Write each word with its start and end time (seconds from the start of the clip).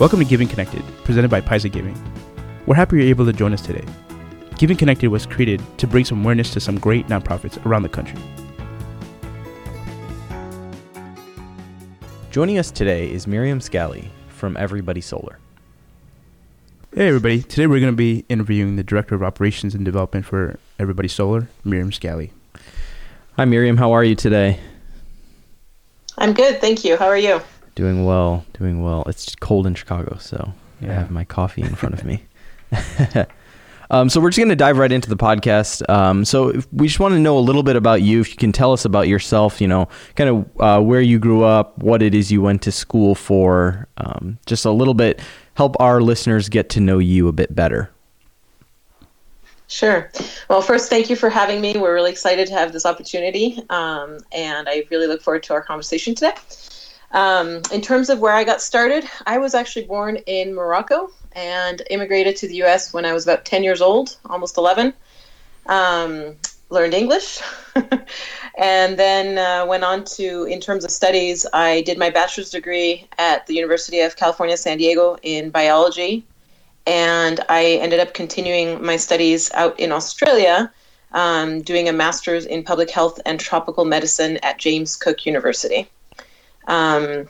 Welcome 0.00 0.20
to 0.20 0.24
Giving 0.24 0.48
Connected, 0.48 0.82
presented 1.04 1.30
by 1.30 1.42
Piesa 1.42 1.70
Giving. 1.70 1.94
We're 2.64 2.74
happy 2.74 2.96
you're 2.96 3.08
able 3.08 3.26
to 3.26 3.34
join 3.34 3.52
us 3.52 3.60
today. 3.60 3.84
Giving 4.56 4.78
Connected 4.78 5.08
was 5.08 5.26
created 5.26 5.60
to 5.76 5.86
bring 5.86 6.06
some 6.06 6.22
awareness 6.22 6.54
to 6.54 6.60
some 6.60 6.78
great 6.78 7.08
nonprofits 7.08 7.62
around 7.66 7.82
the 7.82 7.90
country. 7.90 8.18
Joining 12.30 12.56
us 12.56 12.70
today 12.70 13.10
is 13.12 13.26
Myriam 13.26 13.60
Scally 13.60 14.10
from 14.30 14.56
Everybody 14.56 15.02
Solar. 15.02 15.38
Hey 16.94 17.08
everybody, 17.08 17.42
today 17.42 17.66
we're 17.66 17.80
going 17.80 17.92
to 17.92 17.96
be 17.96 18.24
interviewing 18.30 18.76
the 18.76 18.82
Director 18.82 19.14
of 19.14 19.22
Operations 19.22 19.74
and 19.74 19.84
Development 19.84 20.24
for 20.24 20.58
Everybody 20.78 21.08
Solar, 21.08 21.46
Myriam 21.62 21.92
Scally. 21.92 22.32
Hi 23.36 23.44
Myriam, 23.44 23.76
how 23.76 23.92
are 23.92 24.02
you 24.02 24.14
today? 24.14 24.60
I'm 26.16 26.32
good, 26.32 26.58
thank 26.62 26.86
you. 26.86 26.96
How 26.96 27.08
are 27.08 27.18
you? 27.18 27.42
Doing 27.74 28.04
well, 28.04 28.44
doing 28.52 28.82
well. 28.82 29.04
It's 29.06 29.34
cold 29.36 29.66
in 29.66 29.74
Chicago, 29.74 30.16
so 30.18 30.52
I 30.82 30.86
have 30.86 31.10
my 31.10 31.24
coffee 31.24 31.62
in 31.62 31.74
front 31.74 31.94
of 31.94 32.04
me. 32.04 32.24
um, 33.90 34.08
so 34.08 34.20
we're 34.20 34.30
just 34.30 34.38
going 34.38 34.48
to 34.48 34.56
dive 34.56 34.78
right 34.78 34.90
into 34.90 35.08
the 35.08 35.16
podcast. 35.16 35.88
Um, 35.88 36.24
so 36.24 36.48
if 36.48 36.66
we 36.72 36.88
just 36.88 37.00
want 37.00 37.14
to 37.14 37.20
know 37.20 37.38
a 37.38 37.40
little 37.40 37.62
bit 37.62 37.76
about 37.76 38.02
you. 38.02 38.20
If 38.20 38.30
you 38.30 38.36
can 38.36 38.52
tell 38.52 38.72
us 38.72 38.84
about 38.84 39.08
yourself, 39.08 39.60
you 39.60 39.68
know, 39.68 39.88
kind 40.16 40.30
of 40.30 40.60
uh, 40.60 40.82
where 40.82 41.00
you 41.00 41.18
grew 41.18 41.44
up, 41.44 41.78
what 41.78 42.02
it 42.02 42.14
is 42.14 42.30
you 42.30 42.42
went 42.42 42.62
to 42.62 42.72
school 42.72 43.14
for, 43.14 43.88
um, 43.98 44.38
just 44.46 44.64
a 44.64 44.70
little 44.70 44.94
bit. 44.94 45.20
Help 45.54 45.76
our 45.80 46.00
listeners 46.00 46.48
get 46.48 46.70
to 46.70 46.80
know 46.80 46.98
you 46.98 47.28
a 47.28 47.32
bit 47.32 47.54
better. 47.54 47.90
Sure. 49.70 50.10
Well, 50.48 50.62
first, 50.62 50.90
thank 50.90 51.08
you 51.08 51.14
for 51.14 51.30
having 51.30 51.60
me. 51.60 51.76
We're 51.76 51.94
really 51.94 52.10
excited 52.10 52.48
to 52.48 52.54
have 52.54 52.72
this 52.72 52.84
opportunity, 52.84 53.62
um, 53.70 54.18
and 54.32 54.68
I 54.68 54.84
really 54.90 55.06
look 55.06 55.22
forward 55.22 55.44
to 55.44 55.52
our 55.52 55.62
conversation 55.62 56.12
today. 56.12 56.32
Um, 57.12 57.62
in 57.72 57.80
terms 57.80 58.08
of 58.08 58.20
where 58.20 58.32
I 58.32 58.44
got 58.44 58.62
started, 58.62 59.04
I 59.26 59.38
was 59.38 59.54
actually 59.54 59.86
born 59.86 60.16
in 60.26 60.54
Morocco 60.54 61.10
and 61.32 61.82
immigrated 61.90 62.36
to 62.36 62.48
the 62.48 62.56
U.S. 62.56 62.92
when 62.92 63.04
I 63.04 63.12
was 63.12 63.24
about 63.24 63.44
10 63.44 63.64
years 63.64 63.80
old, 63.80 64.16
almost 64.26 64.56
11. 64.56 64.92
Um, 65.66 66.36
learned 66.70 66.94
English, 66.94 67.40
and 68.58 68.96
then 68.96 69.38
uh, 69.38 69.66
went 69.66 69.82
on 69.82 70.04
to, 70.04 70.44
in 70.44 70.60
terms 70.60 70.84
of 70.84 70.90
studies, 70.92 71.44
I 71.52 71.82
did 71.82 71.98
my 71.98 72.10
bachelor's 72.10 72.50
degree 72.50 73.08
at 73.18 73.46
the 73.48 73.54
University 73.54 74.00
of 74.00 74.14
California, 74.14 74.56
San 74.56 74.78
Diego 74.78 75.16
in 75.22 75.50
biology 75.50 76.24
and 76.86 77.40
I 77.48 77.78
ended 77.82 78.00
up 78.00 78.14
continuing 78.14 78.84
my 78.84 78.96
studies 78.96 79.50
out 79.52 79.78
in 79.78 79.92
Australia, 79.92 80.72
um, 81.12 81.62
doing 81.62 81.88
a 81.88 81.92
master's 81.92 82.46
in 82.46 82.64
public 82.64 82.90
health 82.90 83.20
and 83.26 83.38
tropical 83.38 83.84
medicine 83.84 84.38
at 84.42 84.58
James 84.58 84.96
Cook 84.96 85.26
University. 85.26 85.88
Um, 86.70 87.28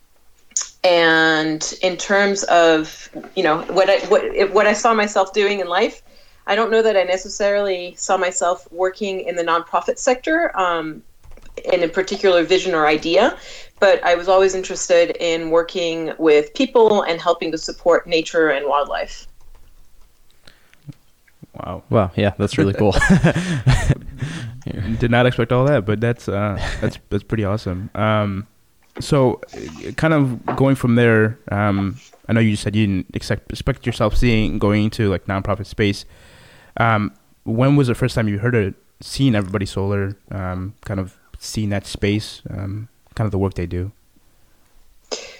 and 0.84 1.74
in 1.82 1.96
terms 1.96 2.42
of 2.44 3.10
you 3.34 3.42
know 3.42 3.62
what 3.62 3.90
I 3.90 3.98
what 4.06 4.50
what 4.52 4.66
I 4.66 4.72
saw 4.72 4.94
myself 4.94 5.32
doing 5.32 5.60
in 5.60 5.66
life, 5.66 6.02
I 6.46 6.54
don't 6.54 6.70
know 6.70 6.82
that 6.82 6.96
I 6.96 7.02
necessarily 7.04 7.94
saw 7.96 8.16
myself 8.16 8.70
working 8.70 9.20
in 9.20 9.36
the 9.36 9.42
nonprofit 9.42 9.98
sector 9.98 10.56
um, 10.58 11.02
in 11.72 11.82
a 11.82 11.88
particular 11.88 12.44
vision 12.44 12.74
or 12.74 12.86
idea, 12.86 13.36
but 13.78 14.02
I 14.04 14.14
was 14.14 14.28
always 14.28 14.54
interested 14.54 15.16
in 15.20 15.50
working 15.50 16.12
with 16.18 16.52
people 16.54 17.02
and 17.02 17.20
helping 17.20 17.50
to 17.52 17.58
support 17.58 18.06
nature 18.06 18.50
and 18.50 18.66
wildlife. 18.66 19.26
Wow. 21.54 21.82
Wow, 21.90 22.10
yeah, 22.16 22.32
that's 22.38 22.56
really 22.58 22.74
cool. 22.74 22.92
Did 24.98 25.10
not 25.10 25.26
expect 25.26 25.52
all 25.52 25.64
that, 25.66 25.84
but 25.84 26.00
that's 26.00 26.28
uh, 26.28 26.56
that's 26.80 26.98
that's 27.08 27.24
pretty 27.24 27.44
awesome. 27.44 27.90
Um, 27.94 28.46
so, 29.00 29.40
kind 29.96 30.14
of 30.14 30.56
going 30.56 30.74
from 30.74 30.94
there, 30.94 31.38
um, 31.50 31.98
I 32.28 32.32
know 32.32 32.40
you 32.40 32.56
said 32.56 32.76
you 32.76 32.86
didn't 32.86 33.14
expect, 33.14 33.50
expect 33.50 33.86
yourself 33.86 34.16
seeing 34.16 34.58
going 34.58 34.84
into 34.84 35.08
like 35.08 35.26
nonprofit 35.26 35.66
space. 35.66 36.04
Um, 36.76 37.12
when 37.44 37.76
was 37.76 37.88
the 37.88 37.94
first 37.94 38.14
time 38.14 38.28
you 38.28 38.38
heard 38.38 38.54
of 38.54 38.74
seeing 39.00 39.34
Everybody 39.34 39.66
Solar? 39.66 40.16
Um, 40.30 40.74
kind 40.84 41.00
of 41.00 41.16
seeing 41.38 41.70
that 41.70 41.86
space, 41.86 42.42
um, 42.50 42.88
kind 43.14 43.26
of 43.26 43.32
the 43.32 43.38
work 43.38 43.54
they 43.54 43.66
do. 43.66 43.92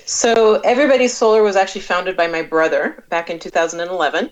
So, 0.05 0.61
Everybody 0.61 1.07
Solar 1.07 1.43
was 1.43 1.57
actually 1.57 1.83
founded 1.83 2.17
by 2.17 2.27
my 2.27 2.43
brother 2.43 3.05
back 3.11 3.31
in 3.31 3.39
2011. 3.39 4.31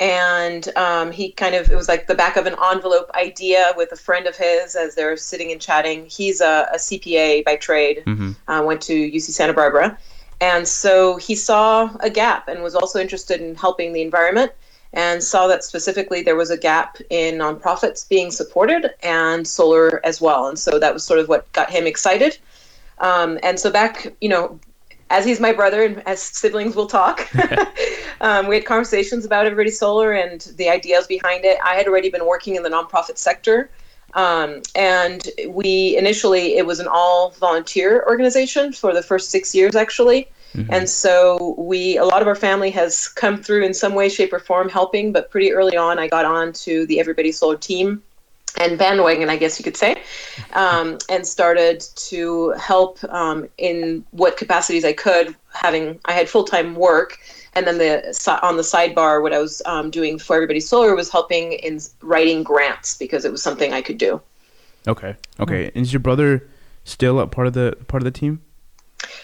And 0.00 0.68
um, 0.76 1.10
he 1.10 1.32
kind 1.32 1.54
of, 1.56 1.70
it 1.70 1.74
was 1.74 1.88
like 1.88 2.06
the 2.06 2.14
back 2.14 2.36
of 2.36 2.46
an 2.46 2.54
envelope 2.72 3.10
idea 3.14 3.72
with 3.76 3.90
a 3.90 3.96
friend 3.96 4.26
of 4.26 4.36
his 4.36 4.76
as 4.76 4.94
they're 4.94 5.16
sitting 5.16 5.50
and 5.50 5.60
chatting. 5.60 6.06
He's 6.06 6.40
a, 6.40 6.68
a 6.72 6.76
CPA 6.76 7.44
by 7.44 7.56
trade, 7.56 8.04
Mm-hmm. 8.06 8.32
uh, 8.50 8.62
went 8.62 8.80
to 8.82 8.92
UC 8.92 9.22
Santa 9.22 9.52
Barbara. 9.52 9.98
And 10.40 10.68
so 10.68 11.16
he 11.16 11.34
saw 11.34 11.90
a 12.00 12.10
gap 12.10 12.46
and 12.46 12.62
was 12.62 12.76
also 12.76 13.00
interested 13.00 13.40
in 13.40 13.56
helping 13.56 13.92
the 13.92 14.02
environment 14.02 14.52
and 14.92 15.22
saw 15.22 15.48
that 15.48 15.64
specifically 15.64 16.22
there 16.22 16.36
was 16.36 16.50
a 16.50 16.56
gap 16.56 16.98
in 17.10 17.34
nonprofits 17.36 18.08
being 18.08 18.30
supported 18.30 18.94
and 19.02 19.46
solar 19.46 20.00
as 20.06 20.20
well. 20.20 20.46
And 20.46 20.58
so 20.58 20.78
that 20.78 20.94
was 20.94 21.04
sort 21.04 21.18
of 21.18 21.28
what 21.28 21.50
got 21.52 21.70
him 21.70 21.86
excited. 21.86 22.38
Um, 23.00 23.38
and 23.42 23.58
so 23.58 23.70
back, 23.70 24.14
you 24.20 24.28
know, 24.28 24.58
as 25.10 25.24
he's 25.24 25.40
my 25.40 25.52
brother 25.52 25.82
and 25.82 26.02
as 26.06 26.22
siblings 26.22 26.76
we'll 26.76 26.86
talk, 26.86 27.28
um, 28.20 28.46
we 28.46 28.56
had 28.56 28.64
conversations 28.64 29.24
about 29.24 29.46
Everybody 29.46 29.70
Solar 29.70 30.12
and 30.12 30.40
the 30.56 30.68
ideas 30.68 31.06
behind 31.06 31.44
it. 31.44 31.58
I 31.64 31.74
had 31.74 31.86
already 31.86 32.10
been 32.10 32.26
working 32.26 32.56
in 32.56 32.62
the 32.62 32.70
nonprofit 32.70 33.18
sector. 33.18 33.70
Um, 34.14 34.62
and 34.74 35.28
we 35.48 35.96
initially, 35.96 36.56
it 36.56 36.66
was 36.66 36.80
an 36.80 36.88
all 36.90 37.30
volunteer 37.32 38.04
organization 38.08 38.72
for 38.72 38.94
the 38.94 39.02
first 39.02 39.30
six 39.30 39.54
years, 39.54 39.76
actually. 39.76 40.28
And 40.70 40.88
so 40.88 41.54
we, 41.58 41.98
a 41.98 42.04
lot 42.04 42.22
of 42.22 42.26
our 42.26 42.34
family 42.34 42.70
has 42.70 43.06
come 43.06 43.42
through 43.42 43.64
in 43.64 43.74
some 43.74 43.94
way, 43.94 44.08
shape, 44.08 44.32
or 44.32 44.38
form 44.38 44.68
helping. 44.68 45.12
But 45.12 45.30
pretty 45.30 45.52
early 45.52 45.76
on, 45.76 45.98
I 45.98 46.08
got 46.08 46.24
on 46.24 46.52
to 46.54 46.86
the 46.86 46.98
Everybody 46.98 47.32
Solar 47.32 47.56
team 47.56 48.02
and 48.56 48.78
bandwagon, 48.78 49.28
I 49.28 49.36
guess 49.36 49.58
you 49.58 49.64
could 49.64 49.76
say, 49.76 50.02
um, 50.54 50.98
and 51.08 51.26
started 51.26 51.80
to 51.80 52.50
help 52.52 53.02
um, 53.04 53.48
in 53.58 54.04
what 54.10 54.36
capacities 54.36 54.84
I 54.84 54.92
could. 54.92 55.34
Having 55.52 56.00
I 56.04 56.12
had 56.12 56.28
full 56.28 56.44
time 56.44 56.74
work, 56.74 57.18
and 57.54 57.66
then 57.66 57.78
the 57.78 58.38
on 58.42 58.56
the 58.56 58.62
sidebar, 58.62 59.22
what 59.22 59.32
I 59.32 59.38
was 59.38 59.60
um, 59.66 59.90
doing 59.90 60.18
for 60.18 60.36
Everybody 60.36 60.60
Solar 60.60 60.94
was 60.94 61.10
helping 61.10 61.52
in 61.52 61.80
writing 62.00 62.42
grants 62.42 62.96
because 62.96 63.24
it 63.24 63.32
was 63.32 63.42
something 63.42 63.72
I 63.72 63.82
could 63.82 63.98
do. 63.98 64.20
Okay. 64.86 65.16
Okay. 65.40 65.66
And 65.74 65.84
is 65.84 65.92
your 65.92 66.00
brother 66.00 66.48
still 66.84 67.20
a 67.20 67.26
part 67.26 67.46
of 67.46 67.52
the 67.52 67.76
part 67.88 68.02
of 68.02 68.04
the 68.04 68.18
team? 68.18 68.40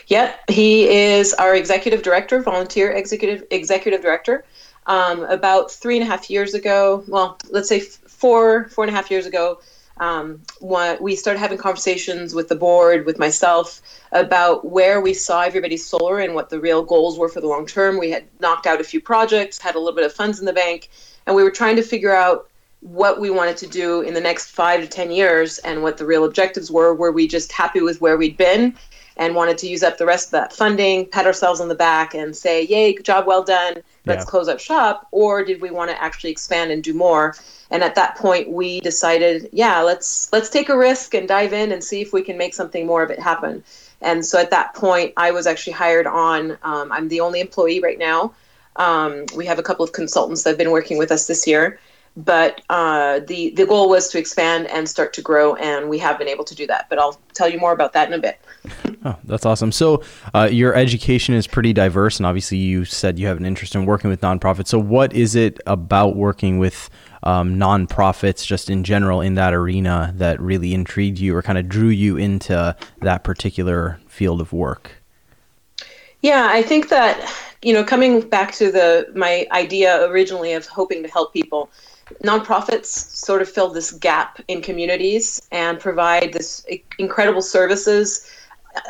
Yep, 0.06 0.50
he 0.50 0.88
is 0.88 1.34
our 1.34 1.54
executive 1.54 2.02
director, 2.02 2.42
volunteer 2.42 2.92
executive 2.92 3.44
executive 3.50 4.02
director. 4.02 4.44
Um, 4.86 5.24
about 5.24 5.70
three 5.70 5.96
and 5.96 6.06
a 6.06 6.06
half 6.06 6.28
years 6.28 6.52
ago, 6.52 7.02
well, 7.08 7.38
let's 7.50 7.70
say 7.70 7.80
f- 7.80 8.00
four 8.24 8.68
four 8.70 8.84
and 8.84 8.90
a 8.90 8.96
half 8.96 9.10
years 9.10 9.26
ago, 9.26 9.60
um, 9.98 10.40
we 10.98 11.14
started 11.14 11.38
having 11.38 11.58
conversations 11.58 12.34
with 12.34 12.48
the 12.48 12.54
board, 12.56 13.04
with 13.04 13.18
myself, 13.18 13.82
about 14.12 14.64
where 14.64 14.98
we 15.02 15.12
saw 15.12 15.42
everybody's 15.42 15.86
solar 15.86 16.18
and 16.20 16.34
what 16.34 16.48
the 16.48 16.58
real 16.58 16.82
goals 16.82 17.18
were 17.18 17.28
for 17.28 17.42
the 17.42 17.46
long 17.46 17.66
term. 17.66 17.98
We 17.98 18.10
had 18.10 18.24
knocked 18.40 18.66
out 18.66 18.80
a 18.80 18.84
few 18.84 18.98
projects, 18.98 19.60
had 19.60 19.74
a 19.74 19.78
little 19.78 19.94
bit 19.94 20.06
of 20.06 20.12
funds 20.14 20.40
in 20.40 20.46
the 20.46 20.54
bank, 20.54 20.88
and 21.26 21.36
we 21.36 21.42
were 21.42 21.50
trying 21.50 21.76
to 21.76 21.82
figure 21.82 22.14
out 22.14 22.48
what 22.80 23.20
we 23.20 23.28
wanted 23.28 23.58
to 23.58 23.66
do 23.66 24.00
in 24.00 24.14
the 24.14 24.22
next 24.22 24.50
five 24.50 24.80
to 24.80 24.86
ten 24.86 25.10
years 25.10 25.58
and 25.58 25.82
what 25.82 25.98
the 25.98 26.06
real 26.06 26.24
objectives 26.24 26.70
were. 26.70 26.94
Were 26.94 27.12
we 27.12 27.28
just 27.28 27.52
happy 27.52 27.82
with 27.82 28.00
where 28.00 28.16
we'd 28.16 28.38
been? 28.38 28.74
And 29.16 29.34
wanted 29.34 29.58
to 29.58 29.68
use 29.68 29.82
up 29.82 29.98
the 29.98 30.06
rest 30.06 30.28
of 30.28 30.32
that 30.32 30.52
funding, 30.52 31.06
pat 31.06 31.26
ourselves 31.26 31.60
on 31.60 31.68
the 31.68 31.74
back, 31.74 32.14
and 32.14 32.36
say, 32.36 32.62
"Yay, 32.62 32.92
good 32.94 33.04
job, 33.04 33.26
well 33.26 33.42
done. 33.42 33.82
Let's 34.06 34.24
Yeah. 34.24 34.30
close 34.30 34.48
up 34.48 34.60
shop." 34.60 35.06
Or 35.12 35.44
did 35.44 35.60
we 35.60 35.70
want 35.70 35.90
to 35.90 36.02
actually 36.02 36.30
expand 36.30 36.70
and 36.70 36.82
do 36.82 36.92
more? 36.92 37.34
And 37.70 37.82
at 37.82 37.94
that 37.94 38.16
point, 38.16 38.50
we 38.50 38.80
decided, 38.80 39.48
"Yeah, 39.52 39.82
let's 39.82 40.28
let's 40.32 40.48
take 40.48 40.68
a 40.68 40.76
risk 40.76 41.14
and 41.14 41.26
dive 41.28 41.52
in 41.52 41.72
and 41.72 41.82
see 41.82 42.00
if 42.00 42.12
we 42.12 42.22
can 42.22 42.36
make 42.36 42.54
something 42.54 42.86
more 42.86 43.02
of 43.02 43.10
it 43.10 43.18
happen." 43.18 43.62
And 44.02 44.26
so 44.26 44.38
at 44.38 44.50
that 44.50 44.74
point, 44.74 45.12
I 45.16 45.30
was 45.30 45.46
actually 45.46 45.72
hired 45.74 46.06
on. 46.06 46.58
Um, 46.62 46.92
I'm 46.92 47.08
the 47.08 47.20
only 47.20 47.40
employee 47.40 47.80
right 47.80 47.98
now. 47.98 48.34
Um, 48.76 49.24
we 49.36 49.46
have 49.46 49.58
a 49.58 49.62
couple 49.62 49.84
of 49.84 49.92
consultants 49.92 50.42
that 50.42 50.50
have 50.50 50.58
been 50.58 50.72
working 50.72 50.98
with 50.98 51.12
us 51.12 51.26
this 51.26 51.46
year, 51.46 51.78
but 52.16 52.60
uh, 52.70 53.20
the 53.20 53.50
the 53.50 53.66
goal 53.66 53.88
was 53.88 54.08
to 54.08 54.18
expand 54.18 54.68
and 54.68 54.88
start 54.88 55.12
to 55.14 55.22
grow, 55.22 55.56
and 55.56 55.88
we 55.88 55.98
have 55.98 56.18
been 56.18 56.28
able 56.28 56.44
to 56.44 56.54
do 56.54 56.66
that. 56.66 56.86
But 56.88 56.98
I'll 56.98 57.18
tell 57.32 57.48
you 57.48 57.58
more 57.58 57.72
about 57.72 57.92
that 57.94 58.08
in 58.08 58.14
a 58.14 58.18
bit. 58.18 58.40
Oh, 59.04 59.16
that's 59.24 59.44
awesome. 59.44 59.72
So, 59.72 60.02
uh, 60.32 60.48
your 60.50 60.74
education 60.74 61.34
is 61.34 61.46
pretty 61.46 61.72
diverse, 61.72 62.18
and 62.18 62.26
obviously, 62.26 62.58
you 62.58 62.84
said 62.84 63.18
you 63.18 63.26
have 63.26 63.36
an 63.36 63.44
interest 63.44 63.74
in 63.74 63.84
working 63.84 64.10
with 64.10 64.20
nonprofits. 64.20 64.68
So, 64.68 64.78
what 64.78 65.12
is 65.12 65.34
it 65.34 65.60
about 65.66 66.16
working 66.16 66.58
with 66.58 66.88
um, 67.24 67.56
nonprofits, 67.56 68.46
just 68.46 68.70
in 68.70 68.84
general, 68.84 69.20
in 69.20 69.34
that 69.34 69.52
arena, 69.52 70.12
that 70.16 70.40
really 70.40 70.72
intrigued 70.72 71.18
you 71.18 71.34
or 71.34 71.42
kind 71.42 71.58
of 71.58 71.68
drew 71.68 71.88
you 71.88 72.16
into 72.16 72.76
that 73.00 73.24
particular 73.24 74.00
field 74.06 74.40
of 74.40 74.52
work? 74.52 74.92
Yeah, 76.22 76.48
I 76.50 76.62
think 76.62 76.88
that 76.90 77.28
you 77.64 77.72
know, 77.72 77.82
coming 77.82 78.20
back 78.20 78.52
to 78.52 78.70
the 78.70 79.10
my 79.16 79.46
idea 79.50 80.06
originally 80.08 80.52
of 80.52 80.66
hoping 80.66 81.02
to 81.02 81.08
help 81.08 81.32
people, 81.32 81.70
nonprofits 82.22 82.86
sort 82.86 83.42
of 83.42 83.48
fill 83.48 83.70
this 83.70 83.90
gap 83.92 84.40
in 84.48 84.60
communities 84.60 85.40
and 85.52 85.80
provide 85.80 86.32
this 86.32 86.66
incredible 86.98 87.42
services 87.42 88.30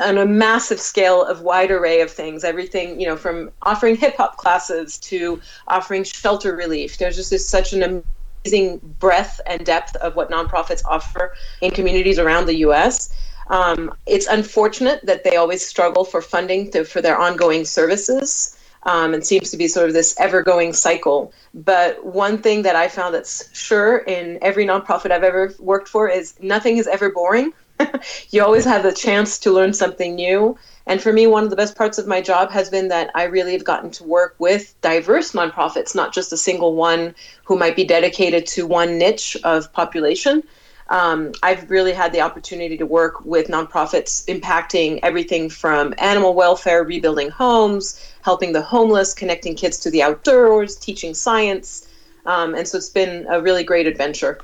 on 0.00 0.18
a 0.18 0.26
massive 0.26 0.80
scale 0.80 1.22
of 1.22 1.42
wide 1.42 1.70
array 1.70 2.00
of 2.00 2.10
things 2.10 2.42
everything 2.42 2.98
you 2.98 3.06
know 3.06 3.16
from 3.16 3.50
offering 3.62 3.96
hip 3.96 4.16
hop 4.16 4.36
classes 4.36 4.98
to 4.98 5.40
offering 5.68 6.02
shelter 6.02 6.56
relief. 6.56 6.98
There's 6.98 7.16
just 7.16 7.30
this, 7.30 7.48
such 7.48 7.72
an 7.72 8.04
amazing 8.44 8.80
breadth 8.98 9.40
and 9.46 9.64
depth 9.64 9.94
of 9.96 10.16
what 10.16 10.30
nonprofits 10.30 10.82
offer 10.86 11.34
in 11.60 11.70
communities 11.70 12.18
around 12.18 12.46
the 12.46 12.56
us 12.56 13.14
um, 13.48 13.92
it's 14.06 14.26
unfortunate 14.26 15.04
that 15.04 15.24
they 15.24 15.36
always 15.36 15.64
struggle 15.64 16.04
for 16.04 16.22
funding 16.22 16.70
to, 16.70 16.84
for 16.84 17.02
their 17.02 17.18
ongoing 17.18 17.64
services 17.64 18.58
um, 18.84 19.14
and 19.14 19.24
seems 19.24 19.50
to 19.50 19.56
be 19.56 19.68
sort 19.68 19.88
of 19.88 19.94
this 19.94 20.14
ever-going 20.18 20.72
cycle. 20.72 21.32
But 21.54 22.04
one 22.04 22.38
thing 22.38 22.62
that 22.62 22.76
I 22.76 22.88
found 22.88 23.14
that's 23.14 23.54
sure 23.56 23.98
in 23.98 24.38
every 24.42 24.66
nonprofit 24.66 25.10
I've 25.10 25.24
ever 25.24 25.54
worked 25.58 25.88
for 25.88 26.08
is 26.08 26.34
nothing 26.40 26.76
is 26.76 26.86
ever 26.86 27.10
boring. 27.10 27.52
you 28.30 28.42
always 28.42 28.64
have 28.64 28.82
the 28.82 28.92
chance 28.92 29.38
to 29.40 29.50
learn 29.50 29.72
something 29.72 30.14
new. 30.14 30.56
And 30.86 31.00
for 31.00 31.12
me, 31.12 31.26
one 31.26 31.44
of 31.44 31.50
the 31.50 31.56
best 31.56 31.76
parts 31.76 31.98
of 31.98 32.06
my 32.06 32.20
job 32.20 32.50
has 32.50 32.68
been 32.68 32.88
that 32.88 33.10
I 33.14 33.24
really 33.24 33.52
have 33.52 33.64
gotten 33.64 33.90
to 33.92 34.04
work 34.04 34.36
with 34.38 34.74
diverse 34.80 35.32
nonprofits, 35.32 35.94
not 35.94 36.12
just 36.12 36.32
a 36.32 36.36
single 36.36 36.74
one 36.74 37.14
who 37.44 37.56
might 37.56 37.74
be 37.74 37.84
dedicated 37.84 38.46
to 38.48 38.66
one 38.66 38.98
niche 38.98 39.36
of 39.44 39.72
population. 39.72 40.42
Um, 40.88 41.32
I've 41.42 41.70
really 41.70 41.92
had 41.92 42.12
the 42.12 42.20
opportunity 42.20 42.76
to 42.76 42.84
work 42.84 43.24
with 43.24 43.48
nonprofits 43.48 44.24
impacting 44.26 45.00
everything 45.02 45.48
from 45.48 45.94
animal 45.98 46.34
welfare, 46.34 46.84
rebuilding 46.84 47.30
homes, 47.30 48.00
helping 48.22 48.52
the 48.52 48.62
homeless, 48.62 49.14
connecting 49.14 49.54
kids 49.54 49.78
to 49.78 49.90
the 49.90 50.02
outdoors, 50.02 50.76
teaching 50.76 51.14
science. 51.14 51.88
Um, 52.26 52.54
and 52.54 52.68
so 52.68 52.78
it's 52.78 52.90
been 52.90 53.26
a 53.28 53.40
really 53.40 53.64
great 53.64 53.86
adventure. 53.86 54.40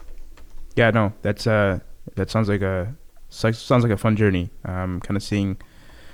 Yeah, 0.76 0.90
no, 0.90 1.12
that's 1.22 1.46
uh, 1.46 1.80
that 2.16 2.30
sounds 2.30 2.48
like 2.48 2.62
a 2.62 2.94
sounds 3.28 3.70
like 3.70 3.92
a 3.92 3.96
fun 3.96 4.16
journey. 4.16 4.50
Um, 4.64 5.00
kind 5.00 5.16
of 5.16 5.22
seeing, 5.22 5.56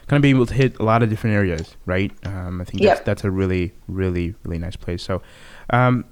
kind 0.07 0.19
of 0.19 0.23
being 0.23 0.37
able 0.37 0.47
to 0.47 0.55
hit 0.55 0.79
a 0.79 0.83
lot 0.83 1.03
of 1.03 1.09
different 1.09 1.35
areas, 1.35 1.77
right? 1.87 2.13
Um, 2.25 2.61
I 2.61 2.65
think 2.65 2.83
yep. 2.83 2.97
that's, 2.97 3.07
that's 3.07 3.25
a 3.25 3.31
really, 3.31 3.73
really, 3.89 4.35
really 4.45 4.59
nice 4.59 4.77
place. 4.77 5.03
So, 5.03 5.23
um, 5.71 6.05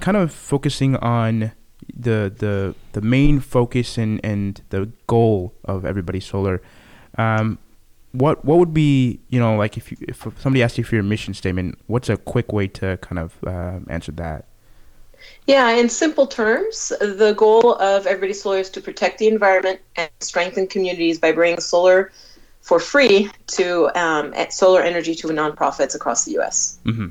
kind 0.00 0.16
of 0.16 0.32
focusing 0.32 0.96
on 0.96 1.52
the 1.94 2.32
the 2.36 2.74
the 2.92 3.00
main 3.00 3.40
focus 3.40 3.98
and 3.98 4.20
and 4.24 4.62
the 4.70 4.90
goal 5.06 5.54
of 5.64 5.84
everybody 5.84 6.20
solar. 6.20 6.62
Um, 7.18 7.58
what 8.12 8.44
what 8.44 8.58
would 8.58 8.74
be 8.74 9.20
you 9.28 9.40
know 9.40 9.56
like 9.56 9.76
if 9.76 9.90
you, 9.90 9.96
if 10.02 10.26
somebody 10.38 10.62
asked 10.62 10.78
you 10.78 10.84
for 10.84 10.94
your 10.94 11.04
mission 11.04 11.34
statement, 11.34 11.78
what's 11.86 12.08
a 12.08 12.16
quick 12.16 12.52
way 12.52 12.68
to 12.68 12.96
kind 12.98 13.18
of 13.18 13.36
uh, 13.46 13.80
answer 13.88 14.12
that? 14.12 14.46
Yeah, 15.46 15.70
in 15.70 15.88
simple 15.88 16.26
terms, 16.26 16.92
the 17.00 17.34
goal 17.36 17.74
of 17.74 18.06
Everybody 18.06 18.32
Solar 18.32 18.58
is 18.58 18.70
to 18.70 18.80
protect 18.80 19.18
the 19.18 19.28
environment 19.28 19.80
and 19.96 20.10
strengthen 20.20 20.66
communities 20.66 21.18
by 21.18 21.32
bringing 21.32 21.60
solar 21.60 22.10
for 22.60 22.78
free 22.78 23.30
to 23.48 23.90
um, 24.00 24.32
solar 24.50 24.82
energy 24.82 25.14
to 25.16 25.28
nonprofits 25.28 25.94
across 25.94 26.24
the 26.24 26.32
U.S. 26.32 26.78
Mm-hmm. 26.84 27.08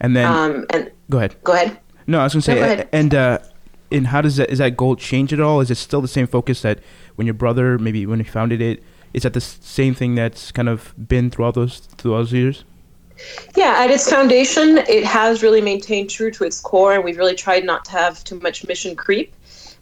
And 0.00 0.16
then, 0.16 0.26
um, 0.26 0.66
and 0.70 0.90
go 1.10 1.18
ahead. 1.18 1.36
Go 1.44 1.52
ahead. 1.52 1.78
No, 2.06 2.20
I 2.20 2.24
was 2.24 2.32
going 2.32 2.42
to 2.42 2.46
say, 2.46 2.76
no, 2.76 2.84
and 2.92 3.14
uh, 3.14 3.38
and 3.90 4.06
how 4.06 4.20
does 4.20 4.36
that 4.36 4.50
is 4.50 4.58
that 4.58 4.76
goal 4.76 4.96
change 4.96 5.32
at 5.32 5.40
all? 5.40 5.60
Is 5.60 5.70
it 5.70 5.76
still 5.76 6.00
the 6.00 6.08
same 6.08 6.26
focus 6.26 6.62
that 6.62 6.80
when 7.16 7.26
your 7.26 7.34
brother 7.34 7.78
maybe 7.78 8.06
when 8.06 8.20
he 8.20 8.24
founded 8.24 8.60
it? 8.60 8.82
Is 9.12 9.24
that 9.24 9.34
the 9.34 9.40
same 9.40 9.94
thing 9.94 10.14
that's 10.14 10.52
kind 10.52 10.68
of 10.68 10.94
been 11.08 11.30
throughout 11.30 11.54
those 11.54 11.78
throughout 11.78 12.18
those 12.18 12.32
years? 12.32 12.64
Yeah, 13.54 13.74
at 13.78 13.90
its 13.90 14.08
foundation, 14.08 14.78
it 14.78 15.04
has 15.04 15.42
really 15.42 15.60
maintained 15.60 16.08
true 16.08 16.30
to 16.30 16.44
its 16.44 16.58
core, 16.58 16.94
and 16.94 17.04
we've 17.04 17.18
really 17.18 17.34
tried 17.34 17.64
not 17.64 17.84
to 17.86 17.90
have 17.90 18.24
too 18.24 18.40
much 18.40 18.66
mission 18.66 18.96
creep. 18.96 19.34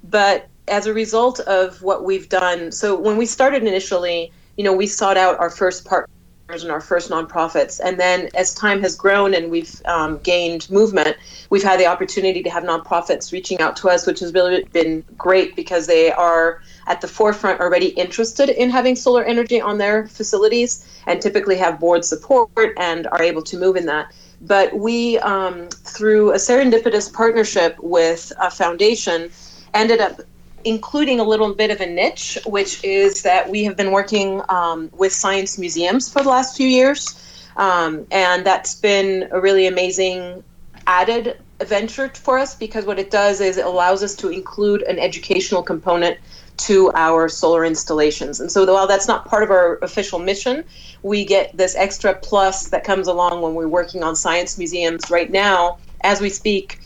But 0.02 0.48
as 0.66 0.86
a 0.86 0.92
result 0.92 1.38
of 1.40 1.80
what 1.82 2.04
we've 2.04 2.28
done, 2.28 2.72
so 2.72 2.98
when 2.98 3.16
we 3.16 3.26
started 3.26 3.62
initially, 3.62 4.32
you 4.56 4.64
know, 4.64 4.72
we 4.72 4.86
sought 4.86 5.16
out 5.16 5.38
our 5.38 5.50
first 5.50 5.84
partner 5.84 6.12
and 6.48 6.70
our 6.70 6.80
first 6.80 7.10
nonprofits. 7.10 7.78
And 7.78 8.00
then 8.00 8.30
as 8.34 8.54
time 8.54 8.80
has 8.80 8.96
grown 8.96 9.34
and 9.34 9.50
we've 9.50 9.82
um, 9.84 10.18
gained 10.22 10.68
movement, 10.70 11.18
we've 11.50 11.62
had 11.62 11.78
the 11.78 11.84
opportunity 11.84 12.42
to 12.42 12.48
have 12.48 12.64
nonprofits 12.64 13.32
reaching 13.32 13.60
out 13.60 13.76
to 13.76 13.90
us, 13.90 14.06
which 14.06 14.20
has 14.20 14.32
really 14.32 14.64
been 14.72 15.04
great 15.18 15.54
because 15.56 15.86
they 15.86 16.10
are 16.10 16.62
at 16.86 17.02
the 17.02 17.08
forefront 17.08 17.60
already 17.60 17.88
interested 17.88 18.48
in 18.48 18.70
having 18.70 18.96
solar 18.96 19.22
energy 19.24 19.60
on 19.60 19.76
their 19.76 20.06
facilities 20.06 21.02
and 21.06 21.20
typically 21.20 21.56
have 21.56 21.78
board 21.78 22.02
support 22.02 22.72
and 22.78 23.06
are 23.08 23.22
able 23.22 23.42
to 23.42 23.58
move 23.58 23.76
in 23.76 23.84
that. 23.84 24.10
But 24.40 24.74
we, 24.78 25.18
um, 25.18 25.68
through 25.68 26.30
a 26.30 26.36
serendipitous 26.36 27.12
partnership 27.12 27.76
with 27.80 28.32
a 28.40 28.50
foundation, 28.50 29.30
ended 29.74 30.00
up 30.00 30.22
including 30.68 31.18
a 31.18 31.24
little 31.24 31.54
bit 31.54 31.70
of 31.70 31.80
a 31.80 31.86
niche, 31.86 32.38
which 32.44 32.84
is 32.84 33.22
that 33.22 33.48
we 33.48 33.64
have 33.64 33.74
been 33.74 33.90
working 33.90 34.42
um, 34.50 34.90
with 34.92 35.12
science 35.12 35.56
museums 35.56 36.12
for 36.12 36.22
the 36.22 36.28
last 36.28 36.56
few 36.58 36.68
years. 36.68 37.24
Um, 37.56 38.06
and 38.10 38.44
that's 38.44 38.74
been 38.74 39.28
a 39.30 39.40
really 39.40 39.66
amazing 39.66 40.44
added 40.86 41.38
venture 41.60 42.08
for 42.10 42.38
us 42.38 42.54
because 42.54 42.84
what 42.84 42.98
it 42.98 43.10
does 43.10 43.40
is 43.40 43.56
it 43.56 43.64
allows 43.64 44.02
us 44.02 44.14
to 44.16 44.28
include 44.28 44.82
an 44.82 44.98
educational 44.98 45.62
component 45.62 46.18
to 46.58 46.92
our 46.94 47.28
solar 47.28 47.64
installations. 47.64 48.40
And 48.40 48.52
so 48.52 48.70
while 48.70 48.86
that's 48.86 49.08
not 49.08 49.24
part 49.24 49.42
of 49.42 49.50
our 49.50 49.78
official 49.80 50.18
mission, 50.18 50.64
we 51.02 51.24
get 51.24 51.56
this 51.56 51.74
extra 51.76 52.14
plus 52.14 52.68
that 52.68 52.84
comes 52.84 53.06
along 53.08 53.40
when 53.40 53.54
we're 53.54 53.68
working 53.68 54.02
on 54.02 54.14
science 54.16 54.58
museums 54.58 55.10
right 55.10 55.30
now. 55.30 55.78
As 56.02 56.20
we 56.20 56.28
speak, 56.28 56.80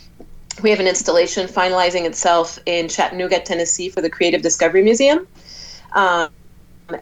we 0.61 0.71
have 0.71 0.81
an 0.81 0.89
installation 0.89 1.47
finalizing 1.47 2.05
itself 2.05 2.59
in 2.67 2.89
Chattanooga, 2.89 3.41
Tennessee 3.41 3.89
for 3.89 4.03
the 4.03 4.11
Creative 4.11 4.43
Discovery 4.43 4.83
Museum. 4.83 5.27
Um, 5.93 6.31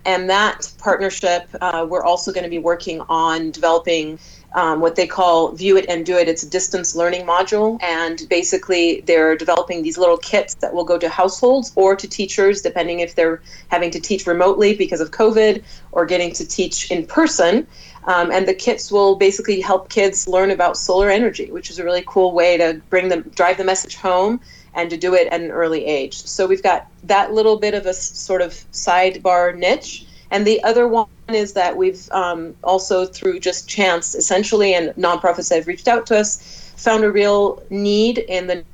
and 0.05 0.31
that 0.31 0.71
partnership, 0.79 1.49
uh, 1.61 1.87
we're 1.89 2.05
also 2.05 2.33
going 2.33 2.45
to 2.45 2.51
be 2.51 2.59
working 2.59 3.01
on 3.09 3.51
developing 3.51 4.19
um, 4.55 4.81
what 4.81 4.97
they 4.97 5.07
call 5.07 5.53
View 5.53 5.77
It 5.77 5.87
and 5.89 6.05
Do 6.05 6.17
It. 6.17 6.29
It's 6.29 6.43
a 6.43 6.51
distance 6.51 6.95
learning 6.95 7.27
module. 7.27 7.83
And 7.83 8.21
basically, 8.29 9.01
they're 9.03 9.37
developing 9.37 9.83
these 9.83 9.97
little 9.97 10.19
kits 10.19 10.55
that 10.57 10.75
will 10.75 10.85
go 10.85 10.99
to 10.99 11.09
households 11.09 11.73
or 11.77 11.97
to 11.97 12.09
teachers, 12.09 12.63
depending 12.63 13.01
if 13.01 13.15
they're 13.15 13.43
having 13.69 13.91
to 13.93 14.01
teach 14.01 14.27
remotely 14.27 14.75
because 14.75 15.01
of 15.01 15.11
COVID 15.11 15.63
or 15.93 16.05
getting 16.05 16.33
to 16.35 16.47
teach 16.47 16.91
in 16.91 17.07
person. 17.07 17.67
Um, 18.05 18.31
and 18.31 18.49
the 18.49 18.55
kits 18.55 18.91
will 18.91 19.17
basically 19.17 19.61
help 19.61 19.91
kids 19.91 20.27
learn 20.27 20.51
about 20.51 20.77
solar 20.77 21.11
energy, 21.11 21.51
which 21.51 21.71
is 21.71 21.79
a 21.79 21.85
really 21.85 22.03
cool 22.07 22.33
way 22.33 22.57
to 22.57 22.81
bring 22.89 23.09
them, 23.09 23.31
drive 23.35 23.59
the 23.59 23.65
message 23.65 23.97
home, 23.97 24.41
and 24.75 24.89
to 24.91 24.97
do 24.97 25.15
it 25.15 25.27
at 25.29 25.41
an 25.41 25.51
early 25.51 25.85
age. 25.85 26.15
So 26.15 26.47
we've 26.47 26.63
got 26.63 26.87
that 27.05 27.33
little 27.33 27.59
bit 27.59 27.75
of 27.75 27.87
a 27.87 27.93
sort 27.93 28.41
of 28.41 28.53
sidebar 28.73 29.57
niche. 29.57 30.07
And 30.31 30.47
the 30.47 30.63
other 30.63 30.87
one 30.87 31.09
is 31.29 31.53
that 31.55 31.77
we've 31.77 32.11
um, 32.13 32.55
also, 32.63 33.05
through 33.05 33.41
just 33.41 33.69
chance, 33.69 34.15
essentially, 34.15 34.75
and 34.75 34.91
nonprofits 34.91 35.49
that 35.49 35.57
have 35.57 35.67
reached 35.67 35.89
out 35.89 36.07
to 36.07 36.19
us, 36.19 36.73
found 36.77 37.05
a 37.05 37.11
real 37.11 37.63
need 37.69 38.19
in 38.19 38.47
the 38.47 38.65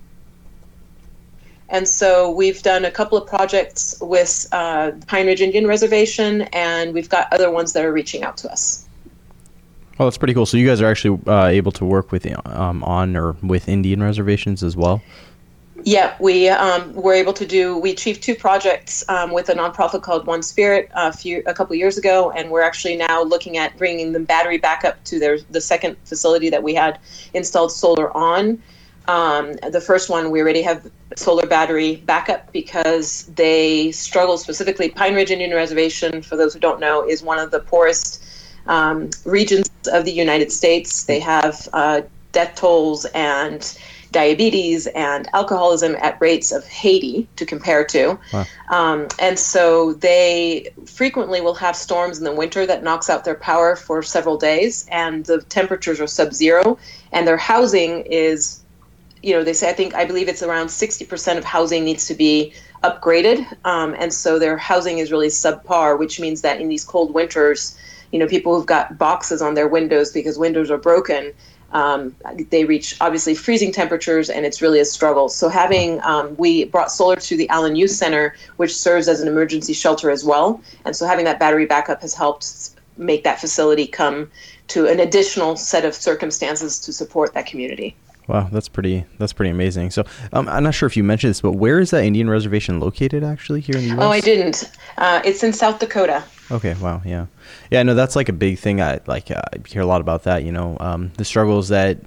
and 1.69 1.89
so 1.89 2.31
we've 2.31 2.63
done 2.63 2.85
a 2.85 2.91
couple 2.91 3.19
of 3.19 3.27
projects 3.27 3.97
with 4.01 4.47
uh, 4.53 4.93
Pine 5.09 5.27
Ridge 5.27 5.41
Indian 5.41 5.67
Reservation, 5.67 6.43
and 6.53 6.95
we've 6.95 7.09
got 7.09 7.33
other 7.33 7.51
ones 7.51 7.73
that 7.73 7.85
are 7.85 7.93
reaching 7.93 8.23
out 8.23 8.37
to 8.39 8.53
us. 8.53 8.86
Well, 9.99 10.07
that's 10.07 10.19
pretty 10.19 10.35
cool. 10.35 10.47
So 10.47 10.57
you 10.57 10.67
guys 10.67 10.83
are 10.83 10.91
actually 10.91 11.21
uh, 11.27 11.47
able 11.47 11.73
to 11.73 11.85
work 11.85 12.13
with 12.13 12.27
um, 12.47 12.85
on 12.85 13.17
or 13.17 13.33
with 13.43 13.69
Indian 13.69 14.03
reservations 14.03 14.63
as 14.63 14.77
well. 14.77 15.03
Yeah, 15.85 16.17
we 16.19 16.49
um, 16.49 16.93
were 16.95 17.13
able 17.13 17.33
to 17.35 17.47
do. 17.47 17.79
We 17.79 17.93
achieved 17.93 18.23
two 18.23 18.35
projects 18.35 19.09
um, 19.09 19.31
with 19.33 19.49
a 19.49 19.55
nonprofit 19.55 20.03
called 20.03 20.27
One 20.27 20.43
Spirit 20.43 20.91
a 20.95 21.13
few 21.13 21.43
a 21.47 21.55
couple 21.55 21.77
years 21.77 21.97
ago, 21.97 22.31
and 22.33 22.51
we're 22.51 22.63
actually 22.63 22.97
now 22.97 23.23
looking 23.23 23.57
at 23.57 23.77
bringing 23.79 24.13
the 24.13 24.21
battery 24.21 24.59
back 24.59 24.85
up 24.85 25.03
to 25.05 25.19
their 25.19 25.39
the 25.51 25.61
second 25.61 25.97
facility 26.05 26.51
that 26.51 26.63
we 26.63 26.75
had 26.75 26.99
installed 27.35 27.73
solar 27.73 28.15
on. 28.17 28.61
Um, 29.09 29.53
the 29.71 29.81
first 29.81 30.11
one 30.11 30.31
we 30.33 30.41
already 30.41 30.63
have 30.63 30.91
solar 31.15 31.47
battery 31.47 31.97
backup 32.07 32.53
because 32.53 33.27
they 33.37 33.93
struggle 33.93 34.37
specifically. 34.39 34.89
Pine 34.89 35.15
Ridge 35.15 35.31
Indian 35.31 35.53
Reservation, 35.53 36.21
for 36.21 36.37
those 36.37 36.53
who 36.53 36.59
don't 36.59 36.81
know, 36.81 37.09
is 37.09 37.23
one 37.23 37.39
of 37.39 37.53
the 37.53 37.61
poorest 37.61 38.25
um, 38.69 39.11
regions 39.25 39.71
of 39.93 40.05
the 40.05 40.13
United 40.13 40.53
States. 40.53 41.05
They 41.05 41.21
have 41.21 41.69
uh, 41.73 42.03
death 42.33 42.55
tolls 42.55 43.05
and 43.07 43.77
diabetes 44.13 44.87
and 44.89 45.29
alcoholism 45.35 45.97
at 46.01 46.19
rates 46.21 46.53
of 46.53 46.67
Haiti 46.67 47.29
to 47.37 47.45
compare 47.45 47.85
to. 47.85 48.19
Wow. 48.33 48.47
Um, 48.71 49.09
and 49.19 49.39
so 49.39 49.93
they 49.95 50.71
frequently 50.87 51.41
will 51.41 51.55
have 51.55 51.77
storms 51.77 52.19
in 52.19 52.25
the 52.25 52.33
winter 52.33 52.67
that 52.67 52.83
knocks 52.83 53.11
out 53.11 53.25
their 53.25 53.35
power 53.35 53.77
for 53.77 54.03
several 54.03 54.39
days, 54.39 54.87
and 54.91 55.25
the 55.27 55.43
temperatures 55.43 56.01
are 56.01 56.07
sub 56.07 56.33
zero, 56.33 56.79
and 57.13 57.27
their 57.27 57.37
housing 57.37 58.03
is. 58.07 58.63
You 59.23 59.35
know, 59.35 59.43
they 59.43 59.55
say 59.55 59.69
I 59.69 59.73
think 59.73 59.95
I 59.95 60.05
believe 60.05 60.29
it's 60.29 60.43
around 60.43 60.69
60% 60.69 61.37
of 61.37 61.43
housing 61.43 61.85
needs 61.85 62.07
to 62.07 62.15
be 62.15 62.53
upgraded, 62.85 63.45
um, 63.65 63.97
and 63.99 64.13
so 64.13 64.39
their 64.39 64.57
housing 64.57 64.99
is 64.99 65.11
really 65.11 65.29
subpar, 65.29 65.99
which 65.99 66.21
means 66.21 66.43
that 66.43 66.61
in 66.61 66.69
these 66.69 66.85
cold 66.85 67.13
winters, 67.13 67.77
you 68.13 68.19
know, 68.19 68.27
people 68.27 68.55
who've 68.55 68.67
got 68.67 68.99
boxes 68.99 69.43
on 69.43 69.55
their 69.55 69.69
windows 69.69 70.13
because 70.13 70.39
windows 70.39 70.71
are 70.71 70.79
broken 70.79 71.33
Um, 71.73 72.15
they 72.51 72.65
reach 72.65 72.97
obviously 73.01 73.35
freezing 73.35 73.73
temperatures, 73.73 74.31
and 74.31 74.47
it's 74.47 74.63
really 74.63 74.81
a 74.81 74.85
struggle. 74.85 75.29
So 75.29 75.49
having 75.49 76.01
um, 76.03 76.37
we 76.37 76.65
brought 76.65 76.91
solar 76.91 77.17
to 77.17 77.37
the 77.37 77.49
Allen 77.49 77.75
Youth 77.77 77.91
Center, 77.91 78.35
which 78.57 78.75
serves 78.75 79.09
as 79.09 79.21
an 79.21 79.29
emergency 79.29 79.73
shelter 79.73 80.11
as 80.11 80.25
well, 80.25 80.61
and 80.85 80.95
so 80.95 81.07
having 81.07 81.25
that 81.25 81.39
battery 81.39 81.67
backup 81.67 82.01
has 82.03 82.15
helped 82.15 82.71
make 82.97 83.25
that 83.25 83.41
facility 83.41 83.87
come 83.87 84.31
to 84.69 84.87
an 84.87 85.01
additional 85.01 85.57
set 85.57 85.85
of 85.85 85.93
circumstances 85.95 86.79
to 86.79 86.93
support 86.93 87.35
that 87.35 87.47
community. 87.47 87.95
Wow, 88.29 88.49
that's 88.51 88.69
pretty. 88.69 89.05
That's 89.19 89.33
pretty 89.33 89.51
amazing. 89.51 89.91
So, 89.91 90.05
um, 90.33 90.49
I'm 90.49 90.65
not 90.65 90.75
sure 90.75 90.87
if 90.87 90.97
you 90.97 91.05
mentioned 91.05 91.31
this, 91.31 91.41
but 91.41 91.53
where 91.53 91.79
is 91.79 91.91
that 91.91 92.03
Indian 92.03 92.29
reservation 92.29 92.81
located? 92.81 93.23
Actually, 93.23 93.61
here 93.61 93.77
in 93.77 93.83
the 93.83 93.89
U.S. 93.91 94.03
Oh, 94.03 94.11
I 94.11 94.21
didn't. 94.21 94.71
Uh, 94.99 95.23
it's 95.25 95.45
in 95.45 95.53
South 95.53 95.79
Dakota. 95.79 96.25
Okay. 96.51 96.75
Wow. 96.75 97.03
Yeah. 97.05 97.27
Yeah. 97.71 97.83
No, 97.85 97.95
that's 97.95 98.17
like 98.17 98.29
a 98.29 98.33
big 98.33 98.59
thing. 98.59 98.81
I 98.81 99.01
like. 99.07 99.31
Uh, 99.31 99.43
I 99.53 99.69
hear 99.69 99.83
a 99.83 99.87
lot 99.87 100.01
about 100.01 100.25
that. 100.25 100.43
You 100.43 100.51
know, 100.51 100.77
um, 100.81 101.13
the 101.17 101.25
struggles 101.25 101.69
that 101.69 101.99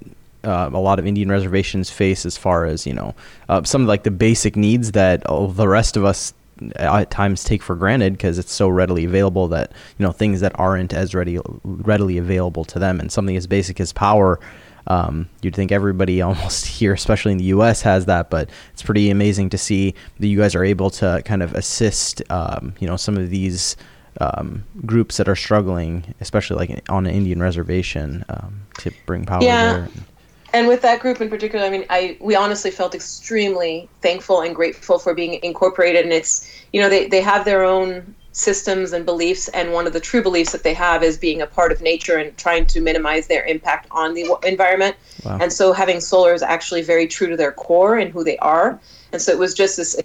uh, 0.44 0.70
a 0.72 0.78
lot 0.78 0.98
of 0.98 1.06
Indian 1.06 1.30
reservations 1.30 1.90
face 1.90 2.26
as 2.26 2.36
far 2.36 2.66
as 2.66 2.86
you 2.86 2.94
know, 2.94 3.14
uh, 3.48 3.62
some 3.62 3.82
of 3.82 3.88
like 3.88 4.02
the 4.02 4.10
basic 4.10 4.56
needs 4.56 4.92
that 4.92 5.24
all 5.26 5.48
the 5.48 5.68
rest 5.68 5.96
of 5.96 6.04
us 6.04 6.34
at 6.76 7.10
times 7.10 7.42
take 7.42 7.62
for 7.62 7.74
granted 7.74 8.12
because 8.12 8.38
it's 8.38 8.52
so 8.52 8.68
readily 8.68 9.04
available 9.04 9.48
that 9.48 9.72
you 9.98 10.04
know 10.04 10.12
things 10.12 10.40
that 10.40 10.52
aren't 10.58 10.92
as 10.92 11.14
ready 11.14 11.38
readily 11.64 12.18
available 12.18 12.64
to 12.64 12.78
them 12.78 13.00
and 13.00 13.10
something 13.10 13.36
as 13.36 13.46
basic 13.46 13.80
as 13.80 13.92
power 13.92 14.38
um, 14.86 15.28
you'd 15.42 15.54
think 15.54 15.72
everybody 15.72 16.22
almost 16.22 16.66
here, 16.66 16.92
especially 16.92 17.32
in 17.32 17.38
the 17.38 17.44
U.S., 17.44 17.82
has 17.82 18.06
that, 18.06 18.30
but 18.30 18.50
it's 18.72 18.82
pretty 18.82 19.10
amazing 19.10 19.50
to 19.50 19.58
see 19.58 19.94
that 20.18 20.26
you 20.26 20.38
guys 20.38 20.54
are 20.54 20.64
able 20.64 20.90
to 20.90 21.22
kind 21.24 21.42
of 21.42 21.54
assist, 21.54 22.22
um, 22.30 22.74
you 22.80 22.86
know, 22.86 22.96
some 22.96 23.16
of 23.16 23.30
these 23.30 23.76
um, 24.20 24.64
groups 24.84 25.16
that 25.18 25.28
are 25.28 25.36
struggling, 25.36 26.14
especially 26.20 26.56
like 26.56 26.90
on 26.90 27.06
an 27.06 27.14
Indian 27.14 27.40
reservation, 27.40 28.24
um, 28.28 28.66
to 28.78 28.90
bring 29.06 29.24
power 29.24 29.42
yeah. 29.42 29.72
there. 29.72 29.88
And 30.52 30.66
with 30.66 30.82
that 30.82 31.00
group 31.00 31.20
in 31.20 31.28
particular, 31.30 31.64
I 31.64 31.70
mean, 31.70 31.84
I 31.90 32.16
we 32.20 32.34
honestly 32.34 32.72
felt 32.72 32.94
extremely 32.94 33.88
thankful 34.02 34.40
and 34.40 34.54
grateful 34.54 34.98
for 34.98 35.14
being 35.14 35.38
incorporated. 35.44 36.04
And 36.04 36.12
it's, 36.12 36.50
you 36.72 36.80
know, 36.80 36.88
they, 36.88 37.06
they 37.06 37.20
have 37.20 37.44
their 37.44 37.62
own 37.62 38.14
systems 38.32 38.92
and 38.92 39.04
beliefs 39.04 39.48
and 39.48 39.72
one 39.72 39.86
of 39.86 39.92
the 39.92 40.00
true 40.00 40.22
beliefs 40.22 40.52
that 40.52 40.62
they 40.62 40.74
have 40.74 41.02
is 41.02 41.18
being 41.18 41.42
a 41.42 41.46
part 41.46 41.72
of 41.72 41.80
nature 41.80 42.16
and 42.16 42.36
trying 42.36 42.64
to 42.64 42.80
minimize 42.80 43.26
their 43.26 43.44
impact 43.44 43.88
on 43.90 44.14
the 44.14 44.24
environment. 44.44 44.96
Wow. 45.24 45.38
and 45.40 45.52
so 45.52 45.72
having 45.72 46.00
solar 46.00 46.32
is 46.32 46.42
actually 46.42 46.82
very 46.82 47.06
true 47.06 47.28
to 47.28 47.36
their 47.36 47.52
core 47.52 47.98
and 47.98 48.10
who 48.10 48.24
they 48.24 48.38
are. 48.38 48.80
And 49.12 49.20
so 49.20 49.32
it 49.32 49.38
was 49.38 49.54
just 49.54 49.76
this 49.76 50.00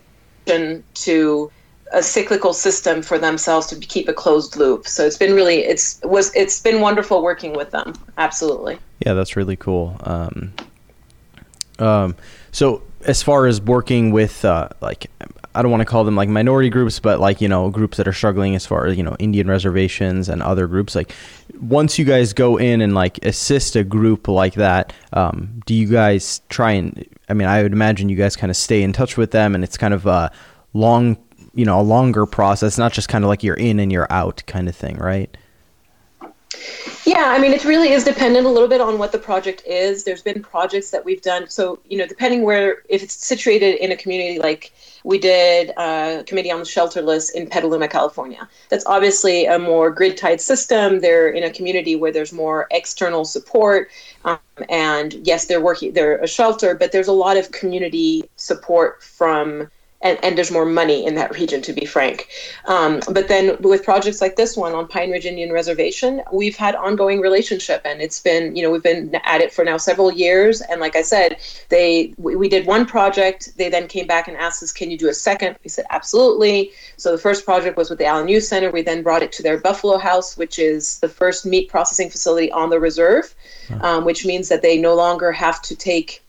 to 0.94 1.52
a 1.94 2.02
cyclical 2.02 2.54
system 2.54 3.02
for 3.02 3.18
themselves 3.18 3.68
to 3.68 3.76
keep 3.76 4.08
a 4.08 4.14
closed 4.14 4.58
loop. 4.58 4.88
So 4.88 5.06
it's 5.06 5.18
been 5.18 5.34
really 5.34 5.60
it's 5.60 6.00
was 6.04 6.36
it's 6.36 6.60
been 6.60 6.82
wonderful 6.82 7.22
working 7.22 7.54
with 7.54 7.72
them. 7.72 7.94
Absolutely. 8.18 8.78
Yeah 9.06 9.14
that's 9.14 9.36
really 9.36 9.56
cool. 9.56 9.98
Um, 10.04 10.54
um, 11.80 12.16
so 12.52 12.82
as 13.06 13.22
far 13.22 13.46
as 13.46 13.62
working 13.62 14.12
with 14.12 14.44
uh, 14.44 14.70
like 14.82 15.08
I 15.56 15.62
don't 15.62 15.72
want 15.72 15.82
to 15.82 15.86
call 15.86 16.04
them 16.04 16.16
like 16.16 16.30
minority 16.30 16.70
groups, 16.70 17.00
but 17.00 17.20
like 17.20 17.42
you 17.42 17.48
know 17.48 17.70
groups 17.70 17.98
that 17.98 18.08
are 18.08 18.14
struggling 18.14 18.56
as 18.56 18.66
far 18.66 18.86
as 18.86 18.98
you 18.98 19.04
know 19.04 19.16
Indian 19.20 19.48
reservations 19.48 20.30
and 20.30 20.44
other 20.44 20.68
groups. 20.68 20.96
Like 20.96 21.14
once 21.60 21.98
you 21.98 22.06
guys 22.06 22.34
go 22.34 22.58
in 22.58 22.82
and 22.82 22.94
like 22.94 23.24
assist 23.26 23.76
a 23.76 23.84
group 23.84 24.28
like 24.28 24.56
that, 24.56 24.94
um, 25.14 25.62
do 25.66 25.74
you 25.74 25.88
guys 25.88 26.42
try 26.50 26.72
and? 26.72 27.06
I 27.30 27.34
mean, 27.34 27.48
I 27.48 27.64
would 27.64 27.74
imagine 27.74 28.10
you 28.10 28.16
guys 28.16 28.36
kind 28.36 28.52
of 28.52 28.58
stay 28.58 28.84
in 28.84 28.94
touch 28.94 29.18
with 29.18 29.32
them, 29.32 29.56
and 29.56 29.64
it's 29.64 29.78
kind 29.78 29.94
of 29.94 30.06
a 30.06 30.32
long, 30.74 31.18
you 31.54 31.66
know, 31.66 31.80
a 31.80 31.82
longer 31.82 32.26
process, 32.26 32.78
not 32.78 32.94
just 32.94 33.10
kind 33.10 33.24
of 33.24 33.30
like 33.30 33.44
you're 33.44 33.56
in 33.56 33.80
and 33.80 33.92
you're 33.92 34.12
out 34.12 34.44
kind 34.46 34.68
of 34.70 34.76
thing, 34.76 34.98
right? 34.98 35.36
Yeah, 37.06 37.26
I 37.28 37.40
mean, 37.40 37.54
it 37.54 37.64
really 37.66 37.92
is 37.92 38.04
dependent 38.04 38.48
a 38.48 38.50
little 38.50 38.68
bit 38.68 38.82
on 38.82 38.98
what 38.98 39.12
the 39.12 39.20
project 39.20 39.64
is. 39.66 40.04
There's 40.04 40.24
been 40.24 40.42
projects 40.42 40.90
that 40.90 41.06
we've 41.06 41.22
done. 41.22 41.48
So, 41.50 41.80
you 41.88 41.98
know, 41.98 42.08
depending 42.08 42.42
where, 42.42 42.82
if 42.90 43.04
it's 43.04 43.14
situated 43.26 43.76
in 43.76 43.92
a 43.92 43.96
community 43.96 44.40
like 44.40 44.74
we 45.04 45.20
did 45.20 45.72
a 45.78 46.24
committee 46.26 46.52
on 46.52 46.60
the 46.60 46.66
shelterless 46.66 47.32
in 47.32 47.48
Petaluma, 47.48 47.88
California. 47.88 48.50
That's 48.70 48.86
obviously 48.88 49.46
a 49.46 49.60
more 49.60 49.92
grid 49.92 50.18
tied 50.18 50.42
system. 50.42 51.00
They're 51.00 51.30
in 51.30 51.44
a 51.44 51.52
community 51.52 51.96
where 51.96 52.12
there's 52.12 52.34
more 52.34 52.68
external 52.72 53.24
support. 53.24 53.90
Um, 54.26 54.40
and 54.68 55.14
yes, 55.22 55.46
they're 55.46 55.62
working, 55.62 55.94
they're 55.94 56.18
a 56.18 56.28
shelter, 56.28 56.74
but 56.74 56.92
there's 56.92 57.08
a 57.08 57.14
lot 57.14 57.38
of 57.38 57.52
community 57.52 58.28
support 58.36 59.04
from 59.04 59.70
and, 60.02 60.20
and 60.24 60.38
there's 60.38 60.52
more 60.52 60.66
money 60.66 61.06
in 61.06 61.16
that 61.16 61.34
region, 61.34 61.62
to 61.64 61.74
be 61.74 61.86
frank. 61.86 62.28
Um, 62.66 63.02
but 63.10 63.28
then 63.28 63.58
with 63.62 63.84
projects 63.84 64.22
like 64.22 64.36
this 64.36 64.56
one 64.56 64.74
on 64.74 64.88
Pine 64.88 65.12
Ridge 65.12 65.26
Indian 65.26 65.52
Reservation, 65.52 66.22
we've 66.32 66.56
had 66.56 66.76
ongoing 66.76 67.22
relationship, 67.22 67.82
and 67.86 68.02
it's 68.02 68.20
been, 68.20 68.56
you 68.56 68.64
know, 68.64 68.72
we've 68.72 68.84
been 68.84 69.16
at 69.24 69.42
it 69.42 69.54
for 69.54 69.66
now 69.66 69.78
several 69.78 70.12
years. 70.12 70.62
And 70.62 70.82
like 70.82 70.96
I 70.96 71.02
said, 71.02 71.38
they 71.70 72.14
we, 72.18 72.36
we 72.36 72.50
did 72.50 72.66
one 72.66 72.86
project. 72.86 73.58
They 73.58 73.70
then 73.70 73.88
came 73.88 74.08
back 74.08 74.28
and 74.28 74.38
asked 74.38 74.62
us, 74.62 74.72
"Can 74.72 74.92
you 74.92 74.98
do 74.98 75.10
a 75.10 75.14
second? 75.14 75.58
We 75.64 75.70
said, 75.70 75.86
"Absolutely." 75.90 76.72
So 76.98 77.12
the 77.12 77.18
first 77.18 77.46
project 77.46 77.78
was 77.78 77.90
with 77.90 78.00
the 78.00 78.06
Allen 78.06 78.28
Youth 78.28 78.44
Center. 78.44 78.70
We 78.72 78.82
then 78.82 79.02
brought 79.02 79.24
it 79.24 79.32
to 79.34 79.44
their 79.44 79.58
Buffalo 79.58 79.98
House, 79.98 80.38
which 80.38 80.60
is 80.60 81.00
the 81.00 81.10
first 81.10 81.46
meat 81.46 81.70
processing 81.70 82.10
facility 82.10 82.52
on 82.52 82.70
the 82.70 82.80
reserve, 82.80 83.34
um, 83.82 84.06
which 84.06 84.26
means 84.26 84.50
that 84.50 84.62
they 84.62 84.78
no 84.78 84.94
longer 84.94 85.32
have 85.32 85.62
to 85.64 85.76
take 85.76 86.25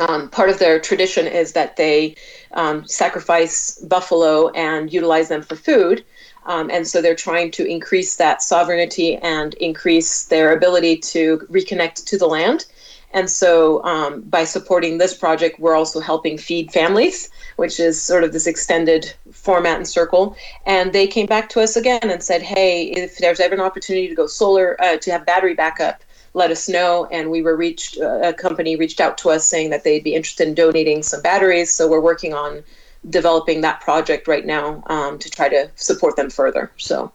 um, 0.00 0.28
part 0.30 0.50
of 0.50 0.58
their 0.58 0.78
tradition 0.78 1.26
is 1.26 1.52
that 1.52 1.76
they 1.76 2.14
um, 2.52 2.86
sacrifice 2.86 3.78
buffalo 3.78 4.48
and 4.50 4.92
utilize 4.92 5.28
them 5.28 5.42
for 5.42 5.56
food. 5.56 6.04
Um, 6.46 6.70
and 6.70 6.86
so 6.86 7.02
they're 7.02 7.14
trying 7.14 7.50
to 7.52 7.66
increase 7.66 8.16
that 8.16 8.42
sovereignty 8.42 9.16
and 9.16 9.54
increase 9.54 10.26
their 10.26 10.56
ability 10.56 10.96
to 10.98 11.38
reconnect 11.50 12.06
to 12.06 12.16
the 12.16 12.26
land. 12.26 12.64
And 13.12 13.30
so 13.30 13.82
um, 13.84 14.22
by 14.22 14.44
supporting 14.44 14.98
this 14.98 15.16
project, 15.16 15.58
we're 15.58 15.74
also 15.74 16.00
helping 16.00 16.36
feed 16.36 16.70
families, 16.70 17.30
which 17.56 17.80
is 17.80 18.00
sort 18.00 18.22
of 18.22 18.32
this 18.32 18.46
extended 18.46 19.12
format 19.32 19.76
and 19.76 19.88
circle. 19.88 20.36
And 20.66 20.92
they 20.92 21.06
came 21.06 21.26
back 21.26 21.48
to 21.50 21.60
us 21.60 21.76
again 21.76 22.10
and 22.10 22.22
said, 22.22 22.42
hey, 22.42 22.84
if 22.84 23.18
there's 23.18 23.40
ever 23.40 23.54
an 23.54 23.60
opportunity 23.60 24.08
to 24.08 24.14
go 24.14 24.26
solar, 24.26 24.76
uh, 24.80 24.98
to 24.98 25.10
have 25.10 25.24
battery 25.24 25.54
backup, 25.54 26.02
let 26.38 26.50
us 26.50 26.68
know. 26.68 27.06
And 27.10 27.30
we 27.30 27.42
were 27.42 27.56
reached, 27.56 27.98
uh, 27.98 28.20
a 28.22 28.32
company 28.32 28.76
reached 28.76 29.00
out 29.00 29.18
to 29.18 29.30
us 29.30 29.44
saying 29.44 29.70
that 29.70 29.84
they'd 29.84 30.04
be 30.04 30.14
interested 30.14 30.48
in 30.48 30.54
donating 30.54 31.02
some 31.02 31.20
batteries. 31.20 31.72
So 31.72 31.88
we're 31.88 32.00
working 32.00 32.32
on 32.32 32.62
developing 33.10 33.60
that 33.60 33.80
project 33.80 34.26
right 34.26 34.46
now 34.46 34.82
um, 34.86 35.18
to 35.18 35.30
try 35.30 35.48
to 35.48 35.70
support 35.76 36.16
them 36.16 36.30
further. 36.30 36.72
So 36.78 37.12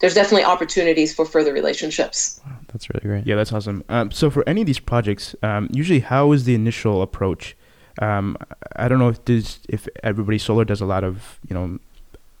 there's 0.00 0.14
definitely 0.14 0.44
opportunities 0.44 1.14
for 1.14 1.24
further 1.24 1.52
relationships. 1.52 2.40
Wow, 2.44 2.56
that's 2.68 2.90
really 2.90 3.06
great. 3.06 3.26
Yeah, 3.26 3.36
that's 3.36 3.52
awesome. 3.52 3.84
Um, 3.88 4.10
so 4.10 4.30
for 4.30 4.46
any 4.48 4.60
of 4.62 4.66
these 4.66 4.80
projects, 4.80 5.34
um, 5.42 5.68
usually 5.72 6.00
how 6.00 6.32
is 6.32 6.44
the 6.44 6.54
initial 6.54 7.02
approach? 7.02 7.56
Um, 8.00 8.36
I 8.76 8.88
don't 8.88 8.98
know 8.98 9.08
if 9.08 9.24
this, 9.24 9.60
if 9.68 9.88
everybody 10.02 10.38
solar 10.38 10.64
does 10.64 10.80
a 10.80 10.86
lot 10.86 11.04
of 11.04 11.38
you 11.48 11.54
know 11.54 11.78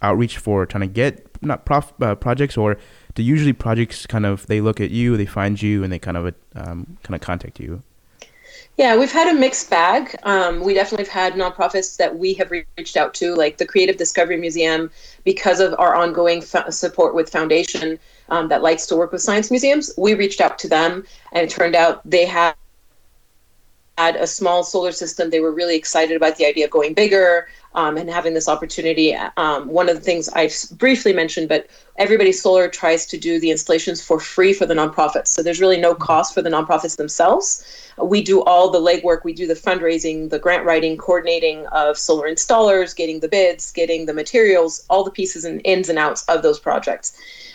outreach 0.00 0.38
for 0.38 0.66
trying 0.66 0.82
to 0.82 0.86
get 0.86 1.26
not 1.42 1.64
prof, 1.64 1.92
uh, 2.00 2.14
projects 2.14 2.56
or 2.56 2.76
do 3.14 3.22
usually 3.22 3.52
projects 3.52 4.06
kind 4.06 4.26
of 4.26 4.46
they 4.46 4.60
look 4.60 4.80
at 4.80 4.90
you, 4.90 5.16
they 5.16 5.26
find 5.26 5.60
you, 5.60 5.84
and 5.84 5.92
they 5.92 5.98
kind 5.98 6.16
of 6.16 6.34
um, 6.54 6.96
kind 7.02 7.14
of 7.14 7.20
contact 7.20 7.60
you? 7.60 7.82
Yeah, 8.78 8.96
we've 8.96 9.12
had 9.12 9.28
a 9.28 9.38
mixed 9.38 9.68
bag. 9.68 10.16
Um, 10.22 10.60
we 10.60 10.72
definitely 10.72 11.04
have 11.04 11.12
had 11.12 11.34
nonprofits 11.34 11.98
that 11.98 12.18
we 12.18 12.32
have 12.34 12.50
reached 12.50 12.96
out 12.96 13.12
to, 13.14 13.34
like 13.34 13.58
the 13.58 13.66
Creative 13.66 13.98
Discovery 13.98 14.38
Museum, 14.38 14.90
because 15.24 15.60
of 15.60 15.74
our 15.78 15.94
ongoing 15.94 16.40
support 16.40 17.14
with 17.14 17.28
Foundation 17.28 17.98
um, 18.30 18.48
that 18.48 18.62
likes 18.62 18.86
to 18.86 18.96
work 18.96 19.12
with 19.12 19.20
science 19.20 19.50
museums. 19.50 19.92
We 19.98 20.14
reached 20.14 20.40
out 20.40 20.58
to 20.60 20.68
them, 20.68 21.04
and 21.32 21.44
it 21.44 21.50
turned 21.50 21.76
out 21.76 22.00
they 22.08 22.24
had 22.24 22.54
had 23.98 24.16
a 24.16 24.26
small 24.26 24.64
solar 24.64 24.92
system. 24.92 25.30
They 25.30 25.40
were 25.40 25.52
really 25.52 25.76
excited 25.76 26.16
about 26.16 26.36
the 26.36 26.46
idea 26.46 26.64
of 26.64 26.70
going 26.70 26.94
bigger 26.94 27.48
um, 27.74 27.96
and 27.96 28.08
having 28.08 28.34
this 28.34 28.48
opportunity. 28.48 29.14
Um, 29.14 29.68
one 29.68 29.88
of 29.88 29.96
the 29.96 30.00
things 30.02 30.28
I 30.30 30.50
briefly 30.76 31.12
mentioned, 31.12 31.48
but 31.48 31.68
Everybody 31.96 32.32
Solar 32.32 32.68
tries 32.68 33.04
to 33.06 33.18
do 33.18 33.38
the 33.38 33.50
installations 33.50 34.02
for 34.02 34.18
free 34.18 34.54
for 34.54 34.64
the 34.64 34.74
nonprofits. 34.74 35.28
So 35.28 35.42
there's 35.42 35.60
really 35.60 35.80
no 35.80 35.94
cost 35.94 36.32
for 36.32 36.40
the 36.40 36.48
nonprofits 36.48 36.96
themselves. 36.96 37.64
We 38.02 38.22
do 38.22 38.42
all 38.42 38.70
the 38.70 38.80
legwork. 38.80 39.24
We 39.24 39.34
do 39.34 39.46
the 39.46 39.54
fundraising, 39.54 40.30
the 40.30 40.38
grant 40.38 40.64
writing, 40.64 40.96
coordinating 40.96 41.66
of 41.66 41.98
solar 41.98 42.28
installers, 42.28 42.96
getting 42.96 43.20
the 43.20 43.28
bids, 43.28 43.70
getting 43.72 44.06
the 44.06 44.14
materials, 44.14 44.84
all 44.88 45.04
the 45.04 45.10
pieces 45.10 45.44
and 45.44 45.60
ins 45.64 45.90
and 45.90 45.98
outs 45.98 46.24
of 46.24 46.42
those 46.42 46.58
projects. 46.58 47.12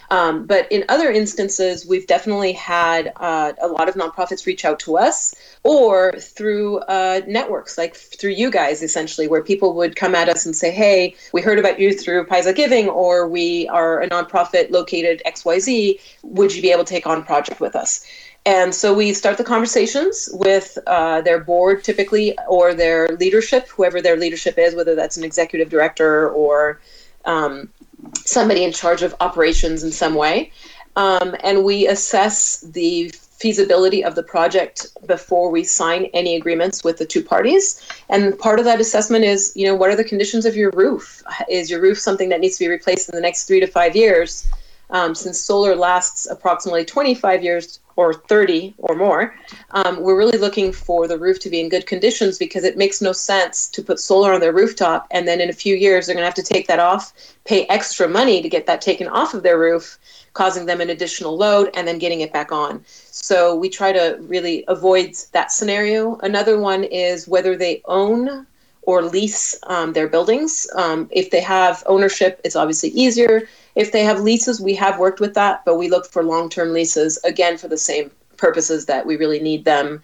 Um, 0.10 0.46
but 0.46 0.72
in 0.72 0.86
other 0.90 1.12
instances, 1.12 1.86
we've 1.86 2.08
definitely 2.08 2.54
had 2.54 3.12
uh, 3.18 3.54
a 3.62 3.68
lot 3.68 3.90
of 3.90 3.96
nonprofits 3.96 4.46
reach 4.46 4.64
out 4.64 4.80
to 4.82 4.98
us 4.98 5.36
or 5.64 6.14
through 6.14 6.80
uh, 6.80 7.22
networks, 7.28 7.78
like 7.78 7.96
through 7.96 8.32
you 8.32 8.50
guys, 8.50 8.82
essentially, 8.82 9.28
where 9.28 9.44
people 9.44 9.74
would 9.76 9.96
come 9.96 10.16
at 10.16 10.30
us 10.30 10.46
and 10.46 10.56
say, 10.56 10.72
Hey, 10.72 11.16
we 11.34 11.42
heard 11.42 11.60
about 11.60 11.80
you 11.80 11.94
through 11.94 12.26
Piesa 12.26 12.54
Giving, 12.54 12.88
or 12.88 13.28
we 13.28 13.68
are 13.68 14.02
a 14.02 14.10
nonprofit 14.10 14.72
located 14.72 15.22
XYZ. 15.26 16.00
Would 16.24 16.56
you 16.56 16.62
be 16.62 16.72
able 16.72 16.86
to 16.86 16.90
take 16.90 17.08
on 17.08 17.20
a 17.20 17.24
project 17.24 17.60
with 17.60 17.76
us? 17.76 18.06
And 18.46 18.74
so 18.74 18.94
we 18.94 19.12
start 19.12 19.38
the 19.38 19.44
conversations 19.44 20.30
with 20.32 20.78
uh, 20.88 21.20
their 21.20 21.42
board, 21.42 21.84
typically, 21.84 22.38
or 22.48 22.74
their 22.74 23.10
leadership, 23.18 23.68
whoever 23.68 24.02
their 24.02 24.16
leadership 24.16 24.58
is, 24.58 24.74
whether 24.74 24.96
that's 24.96 25.18
an 25.18 25.26
executive 25.26 25.70
director 25.70 26.30
or 26.30 26.80
um, 27.26 27.70
somebody 28.16 28.64
in 28.64 28.72
charge 28.72 29.02
of 29.04 29.16
operations 29.20 29.84
in 29.84 29.92
some 29.92 30.16
way. 30.16 30.52
Um, 30.96 31.36
and 31.44 31.64
we 31.64 31.88
assess 31.88 32.62
the 32.62 33.10
feasibility 33.38 34.04
of 34.04 34.16
the 34.16 34.24
project 34.24 34.88
before 35.06 35.52
we 35.52 35.64
sign 35.64 36.06
any 36.06 36.36
agreements 36.36 36.84
with 36.84 36.98
the 36.98 37.06
two 37.06 37.24
parties. 37.24 37.88
And 38.10 38.38
part 38.40 38.58
of 38.58 38.66
that 38.66 38.82
assessment 38.82 39.24
is, 39.24 39.54
you 39.56 39.68
know, 39.68 39.76
what 39.76 39.92
are 39.92 39.96
the 39.96 40.04
conditions 40.04 40.46
of 40.46 40.56
your 40.56 40.72
roof? 40.72 41.24
Is 41.48 41.70
your 41.70 41.80
roof 41.80 42.00
something 42.00 42.30
that 42.30 42.40
needs 42.40 42.58
to 42.58 42.64
be 42.66 42.70
replaced 42.70 43.10
in 43.10 43.16
the 43.16 43.22
next 43.22 43.44
three 43.44 43.60
to 43.60 43.68
five 43.68 43.96
years? 43.96 44.48
Um, 44.90 45.14
since 45.14 45.40
solar 45.40 45.76
lasts 45.76 46.26
approximately 46.26 46.86
25 46.86 47.44
years 47.44 47.80
or 47.98 48.13
30 48.13 48.75
or 48.77 48.96
more, 48.96 49.36
um, 49.72 50.00
we're 50.00 50.18
really 50.18 50.38
looking 50.38 50.72
for 50.72 51.08
the 51.08 51.18
roof 51.18 51.39
to 51.39 51.50
be 51.50 51.60
in 51.60 51.68
good 51.68 51.86
conditions 51.86 52.38
because 52.38 52.63
it 52.63 52.77
makes 52.77 53.01
no 53.01 53.12
sense 53.12 53.68
to 53.68 53.82
put 53.82 54.00
solar 54.00 54.32
on 54.32 54.39
their 54.39 54.54
rooftop 54.54 55.08
and 55.12 55.27
then 55.27 55.42
in 55.42 55.50
a 55.50 55.54
few 55.54 55.75
years 55.75 56.06
they're 56.06 56.16
going 56.16 56.22
to 56.22 56.27
have 56.27 56.34
to 56.34 56.54
take 56.54 56.68
that 56.68 56.80
off, 56.80 57.12
pay 57.44 57.66
extra 57.66 58.08
money 58.08 58.42
to 58.42 58.48
get 58.48 58.68
that 58.68 58.82
taken 58.82 59.08
off 59.08 59.34
of 59.34 59.44
their 59.44 59.60
roof, 59.60 59.98
causing 60.34 60.68
them 60.68 60.80
an 60.80 60.92
additional 60.92 61.36
load 61.36 61.72
and 61.74 61.88
then 61.88 61.98
getting 61.98 62.22
it 62.22 62.32
back 62.32 62.51
on. 62.51 62.84
So 62.88 63.56
we 63.56 63.68
try 63.68 63.92
to 63.92 64.18
really 64.22 64.63
avoid 64.68 65.16
that 65.32 65.51
scenario. 65.51 66.18
Another 66.18 66.60
one 66.60 66.84
is 66.84 67.27
whether 67.27 67.58
they 67.58 67.82
own 67.86 68.46
or 68.84 69.01
lease 69.01 69.60
um, 69.63 69.92
their 69.94 70.08
buildings. 70.08 70.66
Um, 70.75 71.10
if 71.12 71.30
they 71.30 71.42
have 71.42 71.84
ownership, 71.88 72.39
it's 72.46 72.56
obviously 72.56 72.89
easier. 72.89 73.48
If 73.78 73.92
they 73.92 74.04
have 74.04 74.22
leases, 74.22 74.60
we 74.60 74.74
have 74.74 74.98
worked 74.98 75.20
with 75.20 75.36
that, 75.36 75.64
but 75.64 75.78
we 75.78 75.88
look 75.88 76.08
for 76.08 76.24
long 76.24 76.50
term 76.50 76.74
leases 76.74 77.20
again 77.24 77.60
for 77.60 77.68
the 77.68 77.78
same 77.78 78.10
purposes 78.36 78.88
that 78.88 79.06
we 79.06 79.18
really 79.18 79.40
need 79.40 79.66
them. 79.66 80.02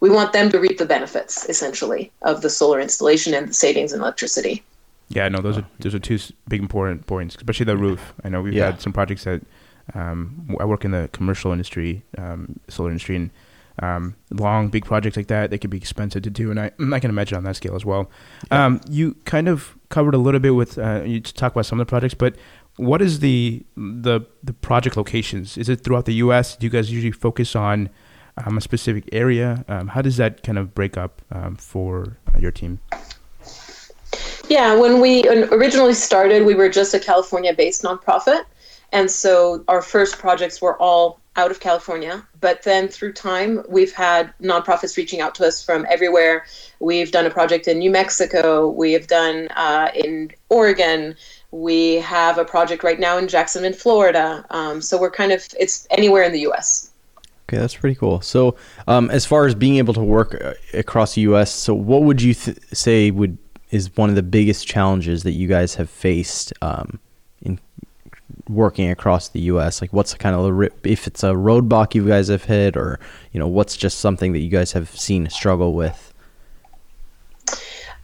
We 0.00 0.10
want 0.10 0.34
them 0.34 0.50
to 0.50 0.60
reap 0.60 0.76
the 0.76 0.84
benefits 0.84 1.48
essentially 1.48 2.12
of 2.20 2.42
the 2.42 2.50
solar 2.50 2.80
installation 2.80 3.32
and 3.32 3.48
the 3.48 3.54
savings 3.54 3.94
in 3.94 4.00
electricity. 4.00 4.62
Yeah, 5.08 5.28
no, 5.30 5.40
those 5.40 5.56
are 5.56 5.66
those 5.80 5.94
are 5.94 5.98
two 5.98 6.18
big 6.48 6.60
important 6.60 7.06
points, 7.06 7.34
especially 7.36 7.64
the 7.64 7.78
roof. 7.78 8.12
I 8.24 8.28
know 8.28 8.42
we've 8.42 8.52
yeah. 8.52 8.66
had 8.66 8.82
some 8.82 8.92
projects 8.92 9.24
that 9.24 9.40
um, 9.94 10.54
I 10.60 10.66
work 10.66 10.84
in 10.84 10.90
the 10.90 11.08
commercial 11.12 11.50
industry, 11.50 12.02
um, 12.18 12.60
solar 12.68 12.90
industry, 12.90 13.16
and 13.16 13.30
um, 13.82 14.16
long, 14.30 14.68
big 14.68 14.84
projects 14.84 15.16
like 15.16 15.28
that, 15.28 15.50
they 15.50 15.58
can 15.58 15.70
be 15.70 15.78
expensive 15.78 16.22
to 16.22 16.30
do, 16.30 16.50
and 16.50 16.60
I, 16.60 16.70
I 16.92 17.00
can 17.00 17.10
imagine 17.10 17.38
on 17.38 17.44
that 17.44 17.56
scale 17.56 17.74
as 17.74 17.84
well. 17.84 18.10
Um, 18.50 18.80
you 18.88 19.16
kind 19.24 19.48
of 19.48 19.76
covered 19.88 20.14
a 20.14 20.18
little 20.18 20.40
bit 20.40 20.54
with 20.54 20.78
uh, 20.78 21.02
you 21.04 21.20
talk 21.20 21.52
about 21.52 21.66
some 21.66 21.80
of 21.80 21.86
the 21.86 21.90
projects, 21.90 22.14
but 22.14 22.34
what 22.76 23.00
is 23.00 23.20
the 23.20 23.64
the 23.76 24.20
the 24.42 24.52
project 24.52 24.96
locations? 24.96 25.56
Is 25.56 25.68
it 25.68 25.84
throughout 25.84 26.06
the 26.06 26.14
U.S.? 26.14 26.56
Do 26.56 26.66
you 26.66 26.70
guys 26.70 26.90
usually 26.90 27.12
focus 27.12 27.54
on 27.54 27.90
um, 28.36 28.58
a 28.58 28.60
specific 28.60 29.08
area? 29.12 29.64
Um, 29.68 29.88
how 29.88 30.02
does 30.02 30.16
that 30.16 30.42
kind 30.42 30.58
of 30.58 30.74
break 30.74 30.96
up 30.96 31.22
um, 31.30 31.56
for 31.56 32.18
uh, 32.34 32.38
your 32.38 32.50
team? 32.50 32.80
Yeah, 34.48 34.74
when 34.74 35.00
we 35.00 35.26
originally 35.28 35.94
started, 35.94 36.44
we 36.44 36.54
were 36.54 36.68
just 36.68 36.92
a 36.94 37.00
California-based 37.00 37.82
nonprofit, 37.82 38.44
and 38.92 39.10
so 39.10 39.64
our 39.68 39.80
first 39.80 40.18
projects 40.18 40.60
were 40.60 40.80
all 40.80 41.20
out 41.36 41.50
of 41.50 41.60
California. 41.60 42.26
But 42.40 42.62
then 42.62 42.88
through 42.88 43.14
time, 43.14 43.62
we've 43.68 43.92
had 43.92 44.32
nonprofits 44.40 44.96
reaching 44.96 45.20
out 45.20 45.34
to 45.36 45.46
us 45.46 45.64
from 45.64 45.86
everywhere. 45.90 46.44
We've 46.78 47.10
done 47.10 47.26
a 47.26 47.30
project 47.30 47.66
in 47.66 47.78
New 47.78 47.90
Mexico. 47.90 48.68
We 48.68 48.92
have 48.92 49.06
done 49.06 49.48
uh, 49.56 49.90
in 49.94 50.30
Oregon. 50.48 51.16
We 51.54 51.96
have 51.96 52.38
a 52.38 52.44
project 52.44 52.82
right 52.82 52.98
now 52.98 53.16
in 53.16 53.28
Jacksonville, 53.28 53.72
Florida. 53.72 54.44
Um, 54.50 54.80
so 54.80 55.00
we're 55.00 55.10
kind 55.10 55.30
of, 55.30 55.46
it's 55.58 55.86
anywhere 55.90 56.24
in 56.24 56.32
the 56.32 56.40
U.S. 56.40 56.90
Okay, 57.48 57.58
that's 57.58 57.76
pretty 57.76 57.94
cool. 57.94 58.20
So, 58.22 58.56
um, 58.88 59.10
as 59.10 59.26
far 59.26 59.46
as 59.46 59.54
being 59.54 59.76
able 59.76 59.94
to 59.94 60.02
work 60.02 60.34
uh, 60.42 60.54
across 60.72 61.14
the 61.14 61.20
U.S., 61.22 61.52
so 61.52 61.74
what 61.74 62.02
would 62.02 62.22
you 62.22 62.34
th- 62.34 62.58
say 62.72 63.10
would 63.10 63.38
is 63.70 63.94
one 63.96 64.08
of 64.08 64.16
the 64.16 64.22
biggest 64.22 64.66
challenges 64.66 65.24
that 65.24 65.32
you 65.32 65.46
guys 65.46 65.74
have 65.74 65.90
faced 65.90 66.52
um, 66.62 66.98
working 68.48 68.90
across 68.90 69.28
the 69.28 69.40
U.S.? 69.40 69.80
Like, 69.80 69.92
what's 69.92 70.12
the 70.12 70.18
kind 70.18 70.34
of 70.34 70.44
the, 70.44 70.70
if 70.82 71.06
it's 71.06 71.22
a 71.22 71.32
roadblock 71.32 71.94
you 71.94 72.06
guys 72.06 72.28
have 72.28 72.44
hit, 72.44 72.76
or 72.76 72.98
you 73.32 73.40
know, 73.40 73.48
what's 73.48 73.76
just 73.76 73.98
something 73.98 74.32
that 74.32 74.40
you 74.40 74.48
guys 74.48 74.72
have 74.72 74.88
seen 74.90 75.28
struggle 75.28 75.74
with? 75.74 76.13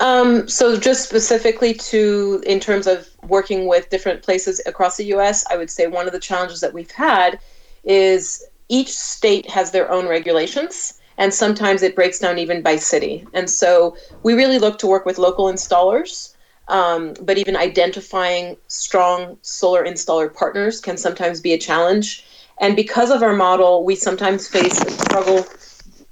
Um, 0.00 0.48
so, 0.48 0.78
just 0.78 1.06
specifically 1.06 1.74
to 1.74 2.42
in 2.46 2.58
terms 2.58 2.86
of 2.86 3.08
working 3.28 3.68
with 3.68 3.90
different 3.90 4.22
places 4.22 4.60
across 4.66 4.96
the 4.96 5.04
U.S., 5.06 5.44
I 5.50 5.56
would 5.56 5.70
say 5.70 5.86
one 5.86 6.06
of 6.06 6.12
the 6.12 6.20
challenges 6.20 6.60
that 6.60 6.72
we've 6.72 6.90
had 6.90 7.38
is 7.84 8.44
each 8.68 8.90
state 8.90 9.48
has 9.50 9.70
their 9.70 9.90
own 9.90 10.08
regulations. 10.08 10.94
And 11.18 11.34
sometimes 11.34 11.82
it 11.82 11.94
breaks 11.94 12.18
down 12.18 12.38
even 12.38 12.62
by 12.62 12.76
city. 12.76 13.26
And 13.34 13.50
so 13.50 13.94
we 14.22 14.32
really 14.32 14.58
look 14.58 14.78
to 14.78 14.86
work 14.86 15.04
with 15.04 15.18
local 15.18 15.52
installers 15.52 16.34
um, 16.70 17.14
but 17.20 17.36
even 17.36 17.56
identifying 17.56 18.56
strong 18.68 19.36
solar 19.42 19.84
installer 19.84 20.32
partners 20.32 20.80
can 20.80 20.96
sometimes 20.96 21.40
be 21.40 21.52
a 21.52 21.58
challenge. 21.58 22.24
And 22.60 22.76
because 22.76 23.10
of 23.10 23.22
our 23.22 23.34
model, 23.34 23.84
we 23.84 23.96
sometimes 23.96 24.46
face 24.46 24.80
a 24.80 24.90
struggle 24.90 25.44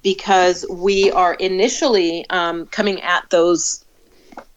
because 0.03 0.65
we 0.71 1.11
are 1.13 1.35
initially 1.35 2.29
um, 2.31 2.67
coming 2.67 3.01
at 3.03 3.29
those 3.31 3.85